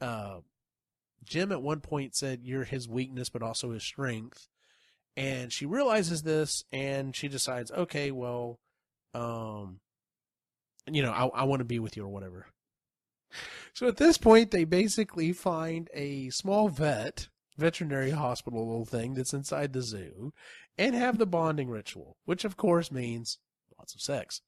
[0.00, 0.38] Uh,
[1.24, 4.48] Jim at one point said you're his weakness, but also his strength.
[5.16, 8.58] And she realizes this and she decides, okay, well,
[9.14, 9.78] um,
[10.90, 12.46] you know, I, I want to be with you or whatever.
[13.72, 19.32] So at this point, they basically find a small vet, veterinary hospital little thing that's
[19.32, 20.32] inside the zoo
[20.76, 23.38] and have the bonding ritual, which of course means
[23.84, 24.40] lots of sex.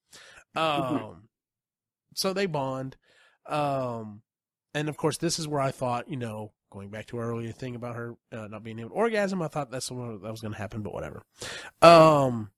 [0.54, 1.28] Um,
[2.14, 2.96] so they bond.
[3.46, 4.22] Um,
[4.72, 7.52] and of course, this is where I thought, you know, going back to our earlier
[7.52, 10.40] thing about her uh, not being able to orgasm, I thought that's what that was
[10.40, 11.22] going to happen, but whatever.
[11.82, 12.50] Um,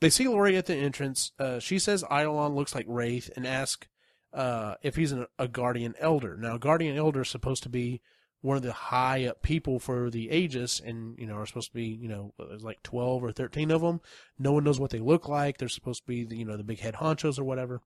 [0.00, 1.30] they see Lori at the entrance.
[1.38, 3.86] Uh, she says Eidolon looks like Wraith and asks
[4.32, 6.36] uh, if he's an, a guardian elder.
[6.36, 8.00] Now, a guardian elder is supposed to be
[8.42, 11.74] one of the high up people for the Aegis, and you know are supposed to
[11.74, 14.00] be you know there's like twelve or thirteen of them.
[14.38, 15.58] No one knows what they look like.
[15.58, 17.80] They're supposed to be the, you know the big head honchos or whatever.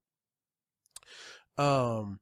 [1.57, 2.21] Um,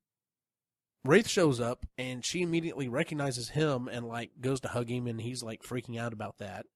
[1.05, 5.21] Wraith shows up and she immediately recognizes him and like goes to hug him and
[5.21, 6.67] he's like freaking out about that.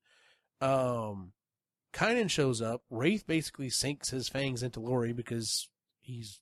[0.60, 1.32] Um,
[1.92, 2.82] Kynan shows up.
[2.90, 5.68] Wraith basically sinks his fangs into Lori because
[6.00, 6.40] he's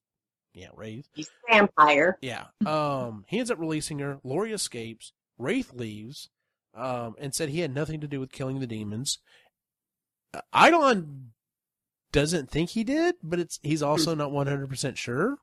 [0.54, 1.08] yeah, Wraith.
[1.14, 2.16] He's a vampire.
[2.22, 2.46] Yeah.
[2.64, 4.18] Um, he ends up releasing her.
[4.22, 5.12] Lori escapes.
[5.36, 6.30] Wraith leaves,
[6.74, 9.18] um, and said he had nothing to do with killing the demons.
[10.32, 11.32] Uh, Eidolon
[12.12, 15.38] doesn't think he did, but it's he's also not one hundred percent sure.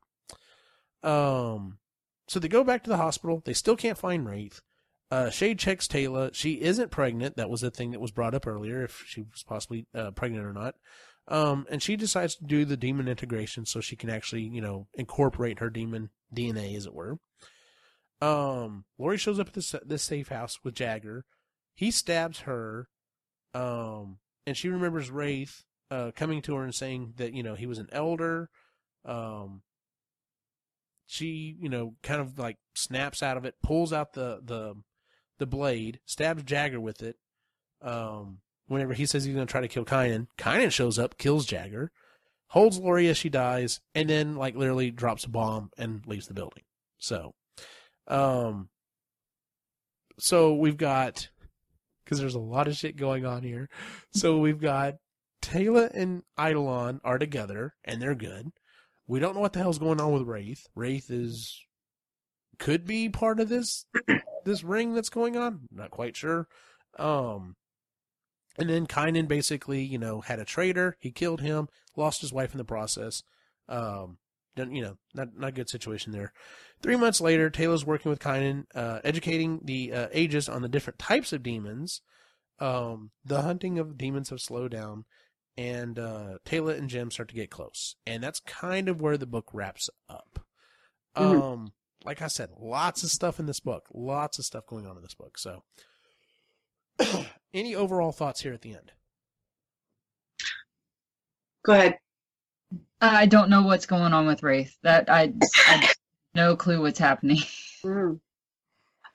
[1.03, 1.79] Um,
[2.27, 3.41] so they go back to the hospital.
[3.43, 4.61] They still can't find Wraith.
[5.09, 6.29] Uh, Shade checks Taylor.
[6.31, 7.35] She isn't pregnant.
[7.35, 10.45] That was a thing that was brought up earlier, if she was possibly uh, pregnant
[10.45, 10.75] or not.
[11.31, 14.87] Um, and she decides to do the demon integration so she can actually, you know,
[14.93, 17.19] incorporate her demon DNA, as it were.
[18.21, 21.23] Um, Lori shows up at this, this safe house with Jagger.
[21.73, 22.89] He stabs her.
[23.53, 27.65] Um, and she remembers Wraith, uh, coming to her and saying that, you know, he
[27.65, 28.49] was an elder.
[29.05, 29.61] Um,
[31.05, 34.75] she, you know, kind of like snaps out of it, pulls out the, the,
[35.39, 37.15] the blade, stabs Jagger with it.
[37.81, 38.39] Um,
[38.71, 41.91] whenever he says he's going to try to kill Kynan, Kynan shows up, kills Jagger,
[42.47, 46.33] holds Lori as she dies, and then like literally drops a bomb and leaves the
[46.33, 46.63] building.
[46.97, 47.33] So,
[48.07, 48.69] um,
[50.19, 51.29] so we've got
[52.03, 53.69] because there's a lot of shit going on here.
[54.11, 54.95] So we've got
[55.41, 58.51] Taylor and Eidolon are together and they're good.
[59.07, 60.67] We don't know what the hell's going on with Wraith.
[60.75, 61.59] Wraith is
[62.59, 63.85] could be part of this
[64.45, 65.61] this ring that's going on.
[65.71, 66.47] Not quite sure.
[66.97, 67.55] Um,
[68.57, 70.97] and then Kynan basically, you know, had a traitor.
[70.99, 73.23] He killed him, lost his wife in the process.
[73.67, 74.17] Um,
[74.57, 76.33] you know, not not a good situation there.
[76.81, 80.99] Three months later, Taylor's working with Kynan, uh, educating the uh, Aegis on the different
[80.99, 82.01] types of demons.
[82.59, 85.05] Um, the hunting of demons have slowed down,
[85.57, 89.25] and uh, Taylor and Gem start to get close, and that's kind of where the
[89.25, 90.45] book wraps up.
[91.15, 91.41] Mhm.
[91.41, 91.73] Um,
[92.03, 95.03] like I said, lots of stuff in this book, lots of stuff going on in
[95.03, 95.37] this book.
[95.37, 95.63] So,
[97.53, 98.91] any overall thoughts here at the end?
[101.63, 101.99] Go ahead.
[103.01, 104.77] I don't know what's going on with Wraith.
[104.83, 105.33] That I,
[105.67, 105.91] I
[106.35, 107.39] no clue what's happening.
[107.83, 108.19] Mm.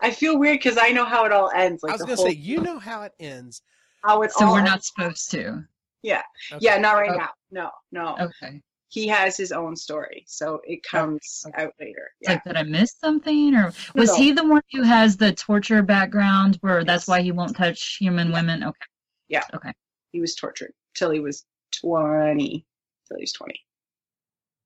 [0.01, 1.85] I feel weird because I know how it all ends.
[1.85, 3.63] Like I was gonna whole, say, you know how it ends.
[4.03, 4.71] how it So all we're ends.
[4.71, 5.65] not supposed to.
[6.03, 6.65] Yeah, Okay.
[6.65, 7.17] yeah, not right Oh.
[7.17, 7.31] now.
[7.53, 8.17] No, no.
[8.27, 8.61] Okay.
[8.89, 11.65] He has his own story, so it comes Okay.
[11.65, 12.11] out later.
[12.21, 12.33] Yeah.
[12.33, 14.17] Like, did I miss something, or was No.
[14.17, 18.33] he the one who has the torture background, where that's why he won't touch human
[18.33, 18.63] women?
[18.63, 18.87] Okay.
[19.29, 19.43] Yeah.
[19.55, 19.73] Okay.
[20.13, 21.45] He was tortured till he was
[21.81, 22.65] 20
[23.09, 23.55] till he was 20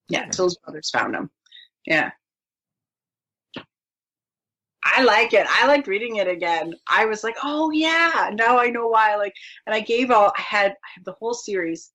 [0.08, 0.30] yeah Okay.
[0.30, 1.30] till his brothers found him
[1.86, 2.10] yeah
[4.84, 8.68] i like it i liked reading it again i was like oh yeah now i
[8.68, 9.34] know why like
[9.66, 11.90] and i gave all i had i have the whole series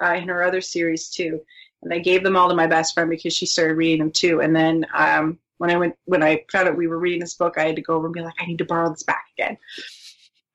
[0.00, 1.40] uh, and her other series too.
[1.82, 4.40] And i gave them all to my best friend because she started reading them too.
[4.40, 7.54] And then um when i went when i found out we were reading this book
[7.56, 9.56] i had to go over and be like i need to borrow this back again.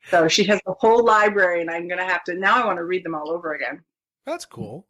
[0.09, 2.83] So she has the whole library and i'm gonna have to now i want to
[2.85, 3.83] read them all over again.
[4.25, 4.87] That's cool.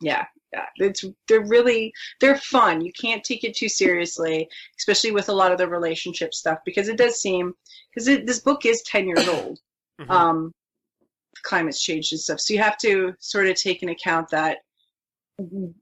[0.00, 0.66] yeah yeah.
[0.76, 2.82] It's they're really they're fun.
[2.82, 6.88] You can't take it too seriously especially with a lot of the relationship stuff because
[6.88, 7.54] it does seem
[7.94, 9.58] because this book is 10 years old.
[10.00, 10.10] Mhm.
[10.10, 10.52] um
[11.42, 12.40] climate's changed and stuff.
[12.40, 14.58] So you have to sort of take into account that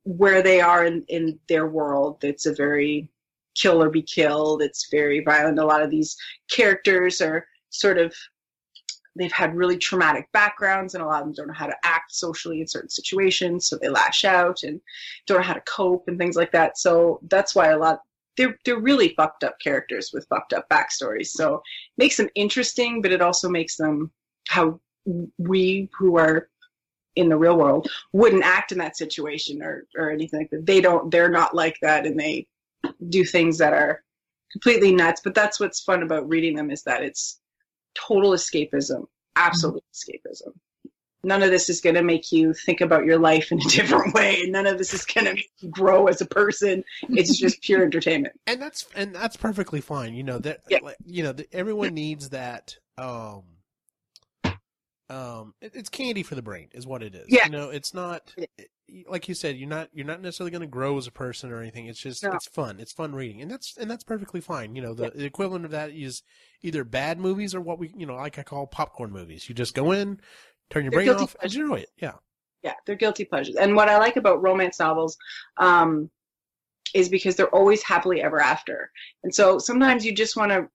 [0.04, 3.11] where they are in, in their world it's a very
[3.54, 4.62] kill or be killed.
[4.62, 5.58] It's very violent.
[5.58, 6.16] A lot of these
[6.50, 8.14] characters are sort of
[9.16, 12.14] they've had really traumatic backgrounds and a lot of them don't know how to act
[12.14, 14.80] socially in certain situations so they lash out and
[15.26, 16.78] don't know how to cope and things like that.
[16.78, 18.00] So that's why a lot
[18.36, 21.28] they're they're really fucked up characters with fucked up backstories.
[21.28, 21.62] So it
[21.98, 24.11] makes them interesting but it also makes them
[24.48, 24.80] how
[25.38, 26.48] we who are
[27.16, 30.66] in the real world wouldn't act in that situation or or anything like that.
[30.66, 31.11] They don't.
[31.11, 32.46] They're not like that, and they
[33.09, 34.03] do things that are
[34.53, 35.20] completely nuts.
[35.22, 37.40] But that's what's fun about reading them is that it's
[37.94, 40.53] total escapism, absolute escapism.
[41.22, 44.14] None of this is going to make you think about your life in a different
[44.14, 44.40] way.
[44.40, 46.82] and None of this is going to make you grow as a person.
[47.11, 48.40] It's just pure entertainment.
[48.46, 50.14] and that's and that's perfectly fine.
[50.14, 50.78] You know that Yeah.
[51.05, 52.76] you know everyone needs that.
[52.96, 53.42] Um,
[55.11, 57.26] um, it, it's candy for the brain, is what it is.
[57.28, 57.44] Yeah.
[57.46, 58.34] You know, it's not
[59.08, 59.56] like you said.
[59.56, 61.86] You're not you're not necessarily going to grow as a person or anything.
[61.86, 62.32] It's just No.
[62.32, 62.78] it's fun.
[62.80, 64.74] It's fun reading, and that's and that's perfectly fine.
[64.76, 66.22] You know, the, the equivalent of that is
[66.62, 69.48] either bad movies or what we you know like I call popcorn movies.
[69.48, 70.20] You just go in,
[70.70, 71.61] turn your They're brain off, pleasure.
[71.62, 71.90] enjoy it.
[72.00, 72.12] Yeah.
[72.62, 73.56] Yeah, they're guilty pleasures.
[73.56, 75.16] And what I like about romance novels
[75.56, 76.11] um,
[76.94, 78.90] is because they're always happily ever after.
[79.24, 80.68] And so sometimes you just want to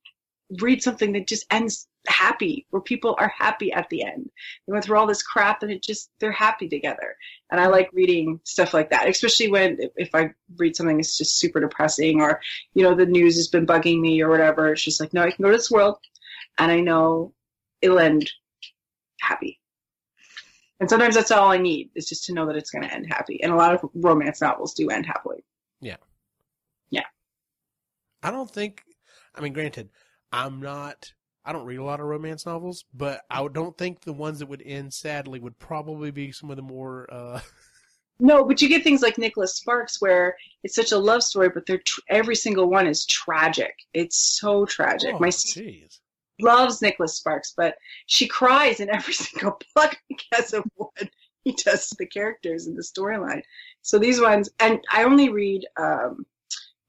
[0.61, 4.29] read something that just ends happy, where people are happy at the end.
[4.65, 7.15] They went through all this crap and it just, they're happy together.
[7.51, 11.39] And I like reading stuff like that, especially when if I read something that's just
[11.39, 12.41] super depressing or,
[12.73, 14.73] you know, the news has been bugging me or whatever.
[14.73, 15.97] It's just like, no, I can go to this world
[16.57, 17.33] and I know
[17.81, 18.31] it'll end
[19.19, 19.59] happy.
[20.79, 23.07] And sometimes that's all I need is just to know that it's going to end
[23.07, 23.41] happy.
[23.41, 25.43] And a lot of romance novels do end happily.
[25.79, 25.95] Yeah.
[26.89, 27.05] Yeah.
[28.21, 28.83] I don't think.
[29.33, 29.89] I mean, granted,
[30.31, 31.13] I'm not.
[31.45, 34.47] I don't read a lot of romance novels, but I don't think the ones that
[34.47, 37.07] would end sadly would probably be some of the more.
[37.11, 37.39] Uh,
[38.19, 41.65] No, but you get things like Nicholas Sparks where it's such a love story, but
[41.65, 43.75] they're tr- every single one is tragic.
[43.93, 45.15] It's so tragic.
[45.15, 45.99] oh, My jeez.
[46.39, 47.75] loves Nicholas Sparks, but
[48.07, 51.09] she cries in every single book because of what
[51.43, 53.41] he does to the characters in the storyline.
[53.81, 56.25] So these ones, and I only read um,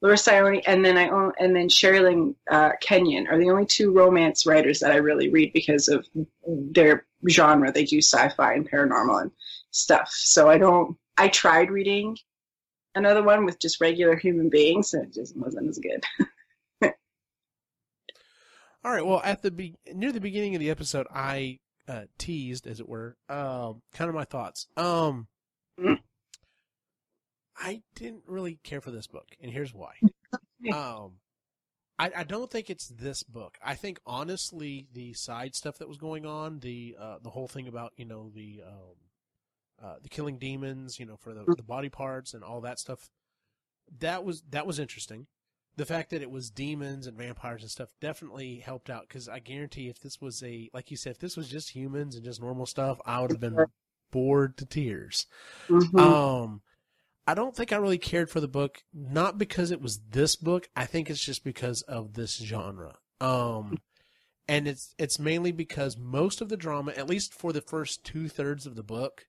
[0.02, 3.92] Larissa Ione and then I own, and then Sherilyn uh, Kenyon are the only two
[3.92, 6.06] romance writers that I really read because of
[6.46, 7.72] their genre.
[7.72, 9.30] They do sci-fi and paranormal and
[9.70, 10.10] stuff.
[10.12, 10.96] So I don't.
[11.16, 12.16] I tried reading
[12.94, 16.04] another one with just regular human beings, and it just wasn't as good.
[18.84, 19.04] All right.
[19.04, 22.88] Well, at the be- near the beginning of the episode, I uh, teased, as it
[22.88, 24.66] were, um, kind of my thoughts.
[24.76, 25.26] Um,
[25.80, 25.98] Mhm.
[27.58, 29.94] I didn't really care for this book, and here's why.
[30.72, 31.12] um,
[31.98, 33.56] I, I don't think it's this book.
[33.64, 37.68] I think honestly, the side stuff that was going on, the uh, the whole thing
[37.68, 38.96] about you know the um,
[39.82, 43.08] uh, the killing demons, you know, for the, the body parts and all that stuff,
[43.98, 45.26] that was that was interesting
[45.76, 49.38] the fact that it was demons and vampires and stuff definitely helped out because I
[49.38, 52.40] guarantee if this was a like you said if this was just humans and just
[52.40, 53.56] normal stuff I would have been
[54.10, 55.26] bored to tears.
[55.68, 56.00] Mhm.
[56.00, 56.62] Um,
[57.26, 60.68] I don't think I really cared for the book not because it was this book.
[60.76, 62.96] I think it's just because of this genre.
[63.20, 63.78] Um,
[64.48, 68.28] and it's it's mainly because most of the drama, at least for the first two
[68.28, 69.26] thirds of the book,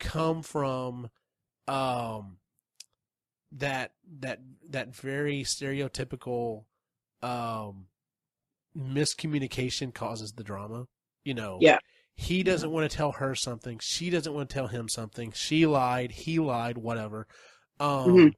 [0.00, 1.10] come from
[1.68, 2.38] um
[3.52, 6.64] that that that very stereotypical
[7.22, 7.86] um
[8.76, 10.86] miscommunication causes the drama.
[11.24, 11.78] You know, Yeah.
[12.16, 13.78] He doesn't want to tell her something.
[13.80, 15.32] She doesn't want to tell him something.
[15.32, 16.12] She lied.
[16.12, 16.78] He lied.
[16.78, 17.26] Whatever.
[17.80, 18.34] Um, Mhm.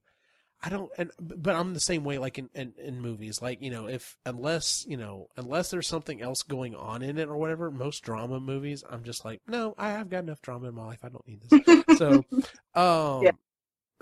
[0.62, 2.18] I don't, and but I'm the same way.
[2.18, 6.22] Like in, in in movies, like you know, if unless you know, unless there's something
[6.22, 9.90] else going on in it or whatever, most drama movies, I'm just like, no, I
[9.90, 11.00] have got enough drama in my life.
[11.04, 11.98] I don't need this.
[11.98, 12.24] so,
[12.74, 13.32] um, Yeah.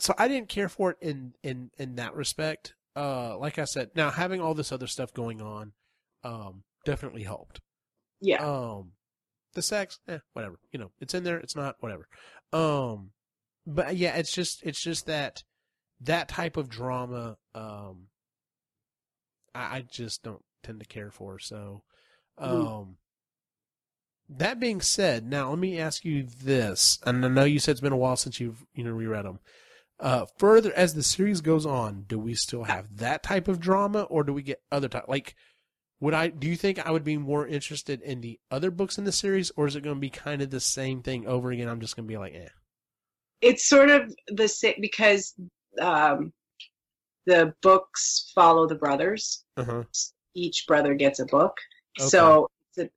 [0.00, 2.74] so I didn't care for it in in in that respect.
[2.96, 5.72] Uh, like I said, now having all this other stuff going on,
[6.22, 7.60] um, definitely helped.
[8.20, 8.36] yeah.
[8.42, 8.92] Um,
[9.54, 10.58] the sex, eh, whatever.
[10.72, 11.38] You know, it's in there.
[11.38, 12.06] It's not, whatever.
[12.52, 13.10] Um,
[13.66, 15.42] but yeah, it's just, it's just that,
[16.00, 18.08] that type of drama, um,
[19.54, 21.38] I, I just don't tend to care for.
[21.38, 21.82] So,
[22.38, 22.96] um, Mhm.
[24.38, 27.80] that being said, now let me ask you this, and I know you said it's
[27.80, 29.38] been a while since you've, you know, reread them.
[30.00, 34.02] Uh, further as the series goes on, do we still have that type of drama,
[34.02, 35.04] or do we get other type?
[35.08, 35.36] Like,
[36.00, 36.28] would I?
[36.28, 39.50] Do you think I would be more interested in the other books in the series,
[39.56, 41.68] or is it going to be kind of the same thing over again?
[41.68, 42.48] I'm just going to be like, eh.
[43.40, 45.34] it's sort of the same because
[45.80, 46.32] um,
[47.26, 49.44] the books follow the brothers.
[49.56, 49.82] Uh huh.
[50.34, 51.56] Each brother gets a book,
[52.00, 52.08] Okay.
[52.08, 52.50] so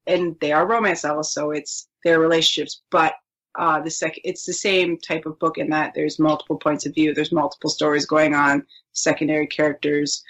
[0.08, 2.82] and they are romance novels, so it's their relationships.
[2.90, 3.14] But
[3.58, 6.96] uh, the second, it's the same type of book in that there's multiple points of
[6.96, 10.24] view, there's multiple stories going on, secondary characters.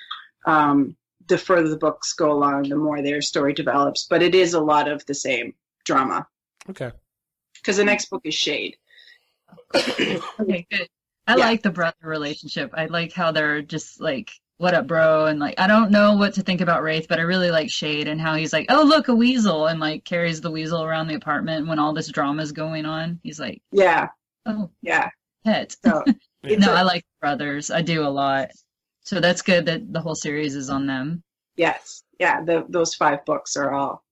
[0.46, 0.96] Um,
[1.28, 4.06] the further the books go along, the more their story develops.
[4.10, 5.54] But it is a lot of the same
[5.86, 6.28] drama
[6.70, 6.92] Okay.
[7.56, 8.78] because the next book is Shade.
[9.76, 10.88] Okay, good.
[11.28, 11.46] I Yeah.
[11.46, 12.72] like the brother relationship.
[12.74, 15.28] I like how they're just like what up, bro?
[15.28, 18.08] And like, I don't know what to think about Wraith, but I really like Shade
[18.08, 21.14] and how he's like, oh, look, a weasel, and like carries the weasel around the
[21.14, 23.20] apartment when all this drama is going on.
[23.22, 24.08] He's like, Yeah,
[24.48, 25.10] oh, yeah.
[25.46, 25.76] pet.
[25.86, 26.04] So
[26.44, 27.70] it's no, a- I like brothers.
[27.70, 28.50] I do a lot.
[29.08, 31.24] So that's good that the whole series is on them.
[31.56, 32.44] yes, yeah.
[32.44, 34.04] The, those five books are all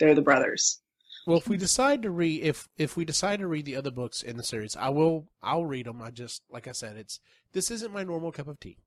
[0.00, 0.80] they're the brothers.
[1.24, 4.22] Well, if we decide to read, if if we decide to read the other books
[4.24, 5.28] in the series, I will.
[5.40, 6.02] I'll read them.
[6.02, 7.20] I just, like I said, it's
[7.52, 8.78] this isn't my normal cup of tea.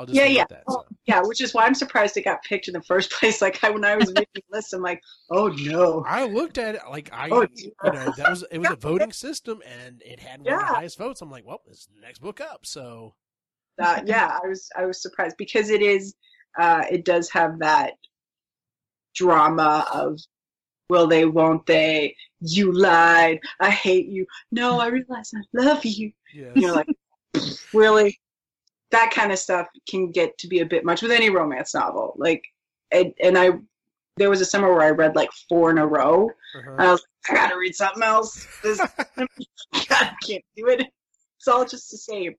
[0.00, 0.42] I'll just Yeah, yeah.
[0.42, 0.64] at that.
[0.68, 0.84] so.
[1.06, 3.40] Yeah, which is why I'm surprised it got picked in the first place.
[3.40, 5.00] Like I, when I was reading the list, I'm like,
[5.30, 6.02] oh no.
[6.08, 9.12] I looked at it like I, Oh, you know, that was it was a voting
[9.12, 11.20] system, and it had one of the highest votes.
[11.22, 12.66] I'm like, well, this is the next book up.
[12.66, 13.14] So
[13.80, 16.14] Uh, yeah, I was I was surprised because it is
[16.58, 17.94] uh, it does have that
[19.14, 20.18] drama of
[20.88, 22.16] will they, won't they?
[22.40, 23.40] You lied.
[23.60, 24.26] I hate you.
[24.52, 26.12] No, I realize I love you.
[26.32, 26.88] yeah, You're like,
[27.72, 28.18] really?
[28.90, 32.14] That kind of stuff can get to be a bit much with any romance novel.
[32.16, 32.44] Like,
[32.92, 33.50] and, and I,
[34.16, 36.30] there was a summer where I read like four in a row.
[36.56, 36.76] uh-huh.
[36.78, 38.46] I was like, I gotta read something else.
[38.62, 38.88] This, God,
[39.90, 40.86] I can't do it.
[41.38, 42.34] It's all just the same.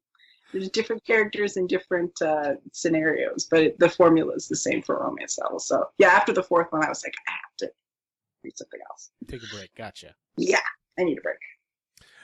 [0.56, 4.98] There's different characters and different uh, scenarios, but it, the formula is the same for
[5.02, 5.68] romance novels.
[5.68, 7.72] So yeah, after the fourth one, I was like, I have to
[8.42, 9.12] read something else.
[9.28, 9.76] take a break.
[9.76, 10.16] Gotcha.
[10.38, 10.62] Yeah,
[10.98, 11.38] I need a break.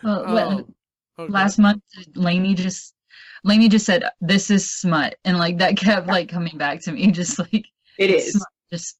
[0.01, 0.73] Well, what, Um,
[1.17, 1.83] oh, go last month,
[2.15, 2.95] Lainey just
[3.43, 7.11] Lainey just said, "This is smut," and like that kept like coming back to me,
[7.11, 7.65] just like
[7.97, 8.47] it's smut.
[8.71, 8.97] Just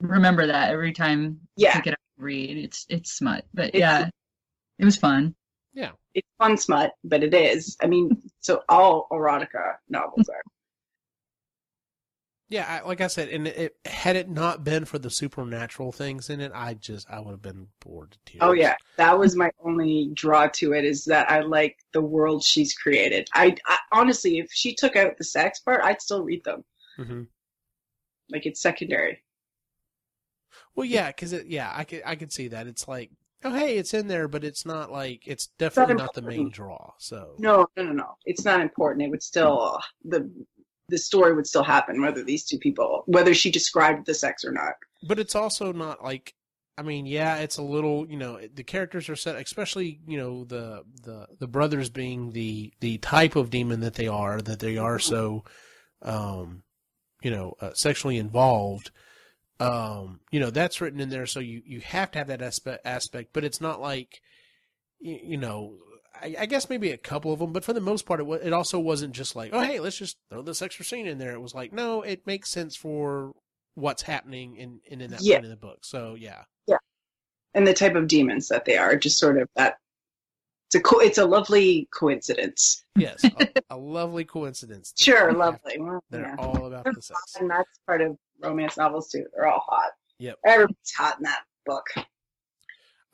[0.00, 1.76] remember that every time Yeah.
[1.76, 3.44] you get a read, it's it's smut.
[3.52, 4.08] But It's- yeah,
[4.78, 5.34] it was fun.
[6.14, 7.76] It's fun smut, but it is.
[7.82, 8.10] I mean,
[8.40, 10.42] so all erotica novels are.
[12.48, 16.30] Yeah, I, like I said, and it, had it not been for the supernatural things
[16.30, 18.42] in it, I just I would have been bored to tears.
[18.44, 22.44] Oh yeah, that was my only draw to it is that I like the world
[22.44, 23.28] she's created.
[23.34, 26.64] I, I honestly, if she took out the sex part, I'd still read them.
[26.96, 27.22] hmm
[28.30, 29.22] Like it's secondary.
[30.74, 32.66] Well, yeah, because it, yeah, I could I could see that.
[32.66, 33.10] It's like,
[33.44, 36.92] oh hey, it's in there, but it's not like it's definitely not the main draw.
[36.98, 38.16] So No, no, no, no.
[38.24, 39.06] It's not important.
[39.06, 40.30] It would still the
[40.88, 44.52] the story would still happen whether these two people whether she described the sex or
[44.52, 44.74] not.
[45.02, 46.34] but it's also not like
[46.78, 50.44] I mean, yeah, it's a little, you know, the characters are set, especially, you know,
[50.44, 54.76] the the the brothers being the the type of demon that they are, that they
[54.76, 55.44] are so,
[56.02, 56.62] um,
[57.22, 58.90] you know, uh, sexually involved.
[59.58, 62.86] Um, you know, that's written in there, so you you have to have that aspect
[62.86, 64.20] aspect, but it's not like,
[65.00, 65.74] you, you know.
[66.22, 68.52] I, I guess maybe a couple of them, but for the most part, it, it
[68.54, 71.32] also wasn't just like, oh, hey, let's just throw this extra scene in there.
[71.34, 73.32] It was like, no, it makes sense for
[73.74, 75.36] what's happening in, in, in that Yeah.
[75.36, 75.80] point in the book.
[75.84, 76.78] So yeah, Yeah.
[77.52, 79.76] And the type of demons that they are, just sort of that
[80.68, 82.82] it's a co- it's a lovely coincidence.
[82.96, 84.94] yes, a, a lovely coincidence.
[84.96, 85.76] Sure, lovely.
[85.78, 86.36] Well, They're yeah.
[86.38, 87.20] all about They're the sex.
[87.38, 89.26] and that's part of romance novels too.
[89.34, 89.92] They're all hot.
[90.18, 90.38] Yep.
[90.44, 91.86] Everybody's hot in that book.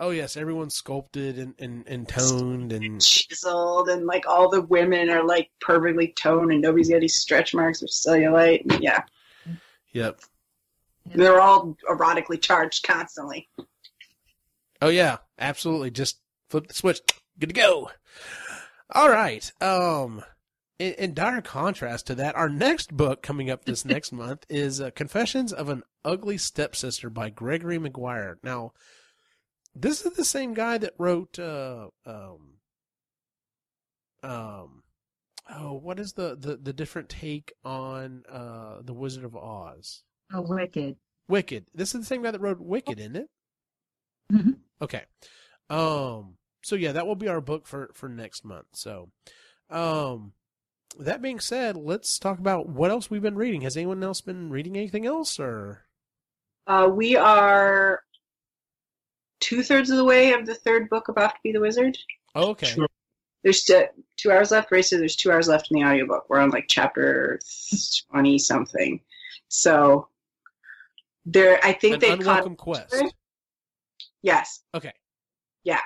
[0.00, 5.08] Oh yes, everyone's sculpted and, and, and toned and Chiseled and like all the women
[5.10, 8.62] are like perfectly toned and nobody's got any stretch marks or cellulite.
[8.68, 9.02] And, yeah.
[9.92, 10.20] yep.
[11.06, 13.48] They're all erotically charged constantly.
[14.80, 15.92] Oh yeah, absolutely.
[15.92, 16.18] Just
[16.48, 17.00] flip the switch.
[17.38, 17.90] Good to go.
[18.90, 19.50] All right.
[19.60, 20.24] Um,
[20.78, 24.80] in, in dire contrast to that, our next book coming up this next month is
[24.80, 28.38] uh, Confessions of an Ugly Stepsister by Gregory Maguire.
[28.42, 28.72] Now,
[29.74, 32.54] this is the same guy that wrote, uh, um,
[34.22, 34.82] um,
[35.50, 40.02] oh, what is the, the, the different take on, uh, The Wizard of Oz?
[40.32, 40.96] Oh, wicked.
[41.28, 41.66] Wicked.
[41.74, 43.30] This is the same guy that wrote Wicked, isn't it?
[44.32, 44.56] Mhm.
[44.80, 45.02] Okay.
[45.68, 46.36] Um.
[46.62, 48.66] So yeah, that will be our book for for next month.
[48.72, 49.10] So,
[49.68, 50.32] um,
[51.00, 53.62] that being said, let's talk about what else we've been reading.
[53.62, 55.84] Has anyone else been reading anything else, or
[56.66, 58.02] Uh, we are
[59.40, 61.96] two thirds of the way of the third book about to be the wizard.
[62.34, 62.66] oh, okay?
[62.66, 62.86] Sure.
[63.42, 63.84] There's still
[64.16, 64.70] two hours left.
[64.70, 66.26] Ray said there's two hours left in the audiobook.
[66.28, 67.40] We're on like chapter
[68.10, 69.00] twenty something.
[69.48, 70.08] So
[71.26, 72.88] there, I think An they unwelcome caught.
[72.88, 73.04] quest.
[74.22, 74.60] Yes.
[74.74, 74.92] Okay.
[75.64, 75.80] Yeah.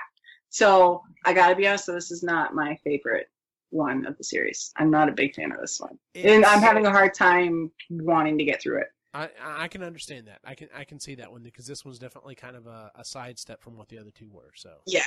[0.49, 1.85] So I gotta be honest.
[1.85, 3.27] So this is not my favorite
[3.69, 4.71] one of the series.
[4.77, 8.37] I'm not a big fan of this one, and I'm having a hard time wanting
[8.37, 8.87] to get through it.
[9.13, 10.39] I I can understand that.
[10.43, 13.03] I can I can see that one because this one's definitely kind of a, a
[13.03, 14.51] sidestep from what the other two were.
[14.55, 15.05] So yeah,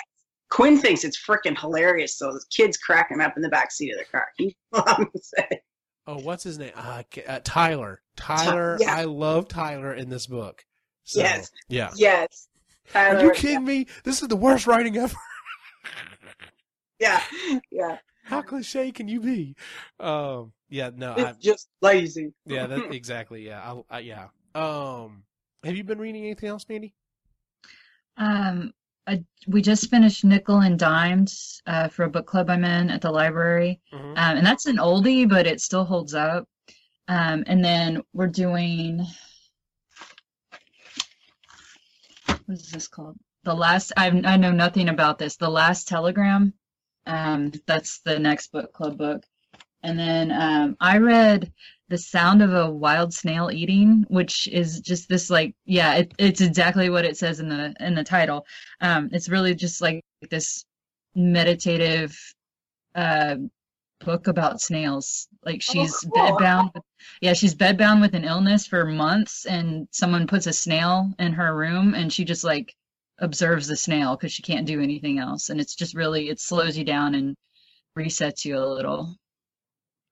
[0.51, 2.17] Quinn thinks it's freaking hilarious.
[2.17, 4.27] So the kid's cracking up in the back seat of the car.
[4.37, 5.63] He's to say.
[6.07, 6.73] oh, what's his name?
[6.75, 8.03] Uh, uh, Tyler.
[8.17, 8.77] Tyler.
[8.81, 8.95] yeah.
[8.95, 10.65] I love Tyler in this book.
[11.05, 11.51] So, Yes.
[11.69, 11.91] Yeah.
[11.97, 12.49] Yes.
[12.95, 13.87] Are you kidding me?
[14.05, 15.17] This is the worst writing ever.
[16.99, 17.23] Yeah.
[17.71, 17.97] Yeah.
[18.31, 19.57] How cliche can you be?
[19.99, 22.33] Um, Yeah, no, It's I, just lazy.
[22.47, 23.45] yeah, that exactly.
[23.45, 23.61] Yeah,
[23.91, 24.29] I, I, yeah.
[24.55, 25.25] Um,
[25.65, 26.95] have you been reading anything else, Mandy?
[28.17, 28.73] Um,
[29.09, 31.33] I, we just finished Nickel and Dimed
[31.67, 33.81] uh, for a book club I'm in at the library.
[33.93, 34.11] Mhm.
[34.11, 36.47] Um, and that's an oldie, but it still holds up.
[37.09, 39.05] Um, and then we're doing
[42.27, 43.17] what is this called?
[43.43, 45.37] The last I I know nothing about this.
[45.37, 46.53] The last telegram.
[47.07, 49.25] Um, that's the next book club book.
[49.83, 51.53] And then um, I read
[51.89, 56.41] The Sound of a Wild Snail Eating, which is just this like yeah, it, it's
[56.41, 58.47] exactly what it says in the in the title.
[58.81, 60.65] Um, it's really just like this
[61.15, 62.17] meditative
[62.95, 63.37] uh
[64.05, 65.29] book about snails.
[65.45, 66.13] Like she's cool.
[66.13, 66.73] bedbound.
[67.21, 71.55] Yeah, she's bedbound with an illness for months, and someone puts a snail in her
[71.55, 72.75] room, and she just like
[73.21, 75.51] observes the snail because she can't do anything else.
[75.51, 77.37] And it's just really it slows you down and
[77.99, 79.15] resets you a little.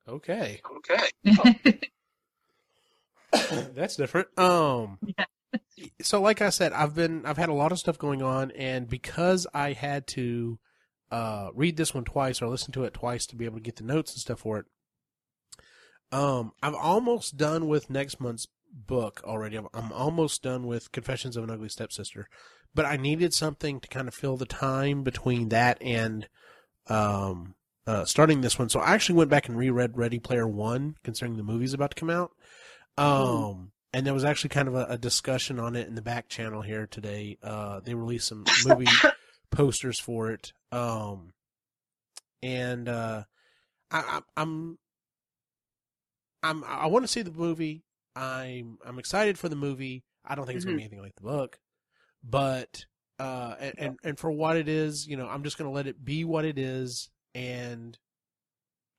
[0.08, 1.80] Okay, Okay.
[3.74, 4.28] that's different.
[4.38, 5.24] Um, Yeah.
[6.02, 8.88] so like I said, I've been I've had a lot of stuff going on, and
[8.88, 10.58] because I had to
[11.10, 13.76] uh read this one twice or listen to it twice to be able to get
[13.76, 14.66] the notes and stuff for it.
[16.10, 19.56] Um, I'm almost done with next month's book already.
[19.56, 22.28] I'm, I'm almost done with Confessions of an Ugly Stepsister,
[22.74, 26.28] but I needed something to kind of fill the time between that and
[26.88, 27.54] um
[27.86, 28.68] uh starting this one.
[28.68, 32.00] So I actually went back and reread Ready Player One, considering the movie's about to
[32.00, 32.32] come out.
[32.96, 36.28] Um, and there was actually kind of a, a discussion on it in the back
[36.28, 37.38] channel here today.
[37.42, 38.88] Uh, they released some movie
[39.50, 40.52] posters for it.
[40.72, 41.32] Um,
[42.42, 43.24] and uh,
[43.90, 44.78] I, I, I'm
[46.42, 47.84] I'm I want to see the movie.
[48.14, 50.04] I'm I'm excited for the movie.
[50.24, 51.58] I don't think it's gonna be anything like the book,
[52.22, 52.84] but
[53.18, 56.04] uh, and, and and for what it is, you know, I'm just gonna let it
[56.04, 57.98] be what it is, and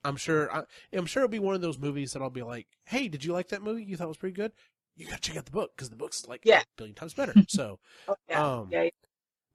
[0.04, 0.64] I'm sure I,
[0.94, 3.34] I'm sure it'll be one of those movies that I'll be like, hey, did you
[3.34, 3.84] like that movie?
[3.84, 4.52] You thought it was pretty good.
[4.96, 6.60] You gotta check out the book because the book's like Yeah.
[6.62, 7.34] a billion times better.
[7.48, 8.46] So Oh, yeah.
[8.60, 8.90] Um, yeah.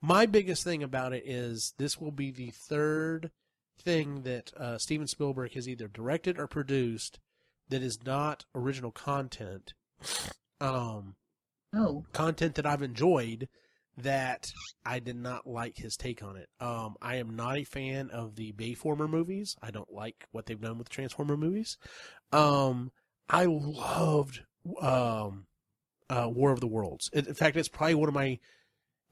[0.01, 3.31] my biggest thing about it is this will be the third
[3.79, 7.19] thing that uh, Steven Spielberg has either directed or produced
[7.69, 9.75] that is not original content.
[10.61, 11.17] Um,
[11.77, 13.49] oh, content that I've enjoyed
[13.97, 14.51] that
[14.85, 16.49] I did not like his take on it.
[16.61, 19.57] Um, I am not a fan of the Bayformer movies.
[19.62, 21.79] I don't like what they've done with the Transformer movies.
[22.33, 22.91] Um,
[23.29, 24.41] I loved
[24.81, 25.47] um,
[26.11, 27.09] uh, War of the Worlds.
[27.12, 28.39] In in fact, it's probably one of my.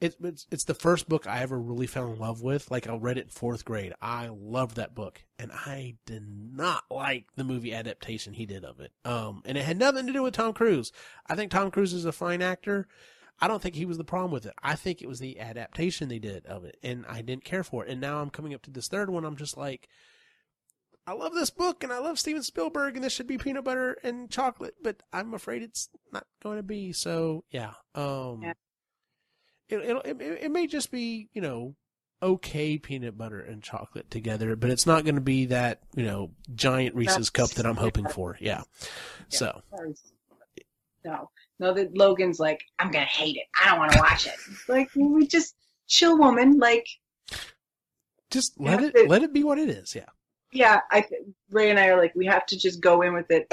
[0.03, 2.69] It, it's it's the first book I ever really fell in love with.
[2.69, 3.93] Like I read it in fourth grade.
[4.01, 8.81] I loved that book, and I did not like the movie adaptation he did of
[8.81, 8.91] it.
[9.05, 10.91] Um, and it had nothing to do with Tom Cruise.
[11.27, 12.87] I think Tom Cruise is a fine actor.
[13.39, 14.53] I don't think he was the problem with it.
[14.61, 17.85] I think it was the adaptation they did of it, and I didn't care for
[17.85, 17.89] it.
[17.89, 19.23] And now I'm coming up to this third one.
[19.23, 19.87] I'm just like,
[21.07, 23.97] I love this book, and I love Steven Spielberg, and this should be peanut butter
[24.03, 26.91] and chocolate, but I'm afraid it's not going to be.
[26.91, 28.53] So yeah, um, Yeah.
[29.81, 31.75] It, it it may just be you know
[32.21, 36.31] okay peanut butter and chocolate together, but it's not going to be that you know
[36.55, 38.37] giant Reese's cup that I'm hoping for.
[38.39, 38.61] Yeah,
[39.29, 39.61] so
[41.03, 41.73] No, no.
[41.73, 43.43] That Logan's like, I'm gonna hate it.
[43.61, 44.35] I don't want to watch it.
[44.69, 45.55] Like we just
[45.87, 46.59] chill, woman.
[46.59, 46.87] Like,
[48.31, 49.93] just let it to- let it be what it is.
[49.93, 50.05] Yeah.
[50.51, 51.05] yeah, I
[51.51, 53.51] Ray and I are like, we have to just go in with it,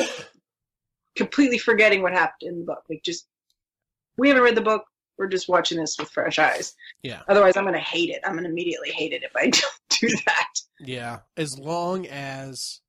[1.17, 2.85] completely forgetting what happened in the book.
[2.89, 3.27] Like, just
[4.17, 4.85] we haven't read the book.
[5.21, 6.75] We're just watching this with fresh eyes.
[7.03, 7.21] Yeah.
[7.29, 8.23] Otherwise, I'm gonna hate it.
[8.25, 9.65] I'm gonna immediately hate it if I don't
[10.01, 10.47] do that.
[10.81, 12.81] Yeah, as long as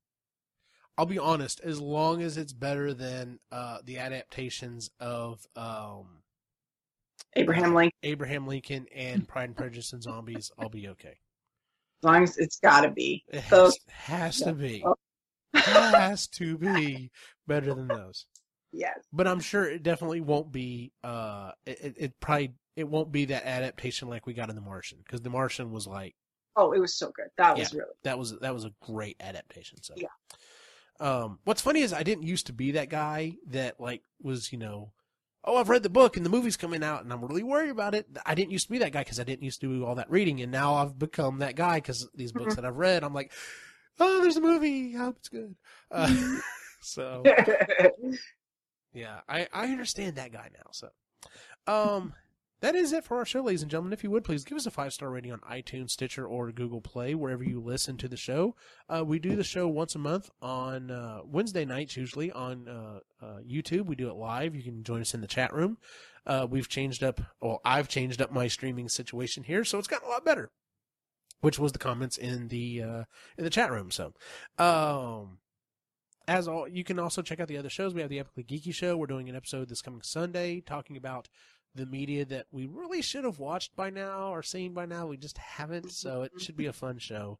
[0.96, 6.22] I'll be honest, as long as it's better than uh, the adaptations of um,
[7.36, 7.98] Abraham Lincoln.
[8.02, 11.18] Abraham Lincoln and Pride and Prejudice and Zombies, I'll be okay.
[12.02, 13.24] As long as it's gotta be.
[13.28, 14.94] It So- has, has to be, Oh.
[15.54, 17.10] has to be
[17.46, 18.24] better than those.
[18.72, 18.98] Yes.
[19.12, 20.92] But I'm sure it definitely won't be.
[21.04, 24.98] Uh, it, it, probably it won't be that adaptation like we got in The Martian
[25.04, 26.14] because The Martian was like
[26.56, 27.28] Oh, it was so good.
[27.38, 27.86] That was really.
[28.04, 29.82] that was that was a great adaptation.
[29.82, 30.08] So Yeah.
[31.00, 34.58] Um, what's funny is I didn't used to be that guy that like was you
[34.58, 34.92] know,
[35.44, 37.94] oh I've read the book and the movie's coming out and I'm really worried about
[37.94, 38.06] it.
[38.26, 40.10] I didn't used to be that guy because I didn't used to do all that
[40.10, 43.32] reading and now I've become that guy because these books that I've read I'm like,
[43.98, 45.54] oh there's a movie, I hope it's good.
[45.90, 46.36] Uh,
[46.82, 47.22] so
[48.92, 50.70] yeah, I I understand that guy now.
[50.72, 50.88] So,
[51.66, 52.14] um.
[52.62, 53.92] That is it for our show, ladies and gentlemen.
[53.92, 56.80] If you would please give us a five star rating on iTunes, Stitcher, or Google
[56.80, 58.54] Play, wherever you listen to the show.
[58.88, 63.00] Uh, we do the show once a month on uh, Wednesday nights, usually on uh,
[63.20, 63.86] uh, YouTube.
[63.86, 64.54] We do it live.
[64.54, 65.78] You can join us in the chat room.
[66.24, 70.06] Uh, we've changed up, well, I've changed up my streaming situation here, so it's gotten
[70.06, 70.52] a lot better.
[71.40, 73.04] Which was the comments in the uh,
[73.36, 73.90] in the chat room.
[73.90, 74.14] So,
[74.58, 75.38] um,
[76.28, 77.94] as all, you can also check out the other shows.
[77.94, 78.96] We have the Epically Geeky Show.
[78.96, 81.28] We're doing an episode this coming Sunday talking about
[81.74, 85.06] the media that we really should have watched by now or seen by now.
[85.06, 87.38] We just haven't, so it should be a fun show.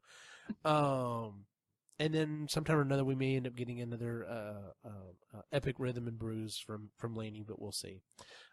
[0.65, 1.45] Um,
[1.99, 5.75] and then sometime or another, we may end up getting another uh, uh, uh, epic
[5.77, 8.01] rhythm and brews from from Laney, but we'll see.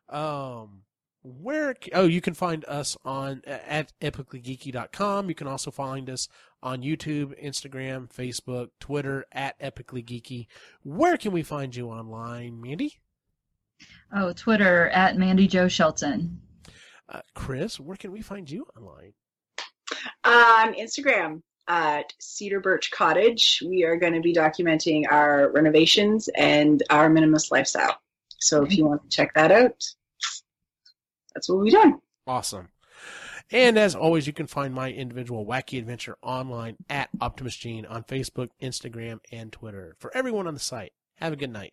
[0.09, 0.83] Um,
[1.23, 6.29] where oh you can find us on at epicallygeeky.com you can also find us
[6.63, 10.47] on youtube instagram facebook twitter at epicallygeeky.
[10.83, 12.99] Where can we find you online mandy?
[14.15, 16.41] Oh twitter at mandy joe shelton.
[17.09, 19.13] Uh, chris where can we find you online?
[20.25, 26.83] On instagram at cedar birch cottage we are going to be documenting our renovations and
[26.89, 28.01] our minimalist lifestyle.
[28.39, 29.85] So if you want to check that out
[31.41, 31.99] that's what we've done.
[32.27, 32.69] Awesome.
[33.51, 38.05] And as always, you can find my individual wacky adventure online at Optimus Gene on
[38.05, 39.97] Facebook, Instagram, and Twitter.
[39.99, 41.73] For everyone on the site, have a good night.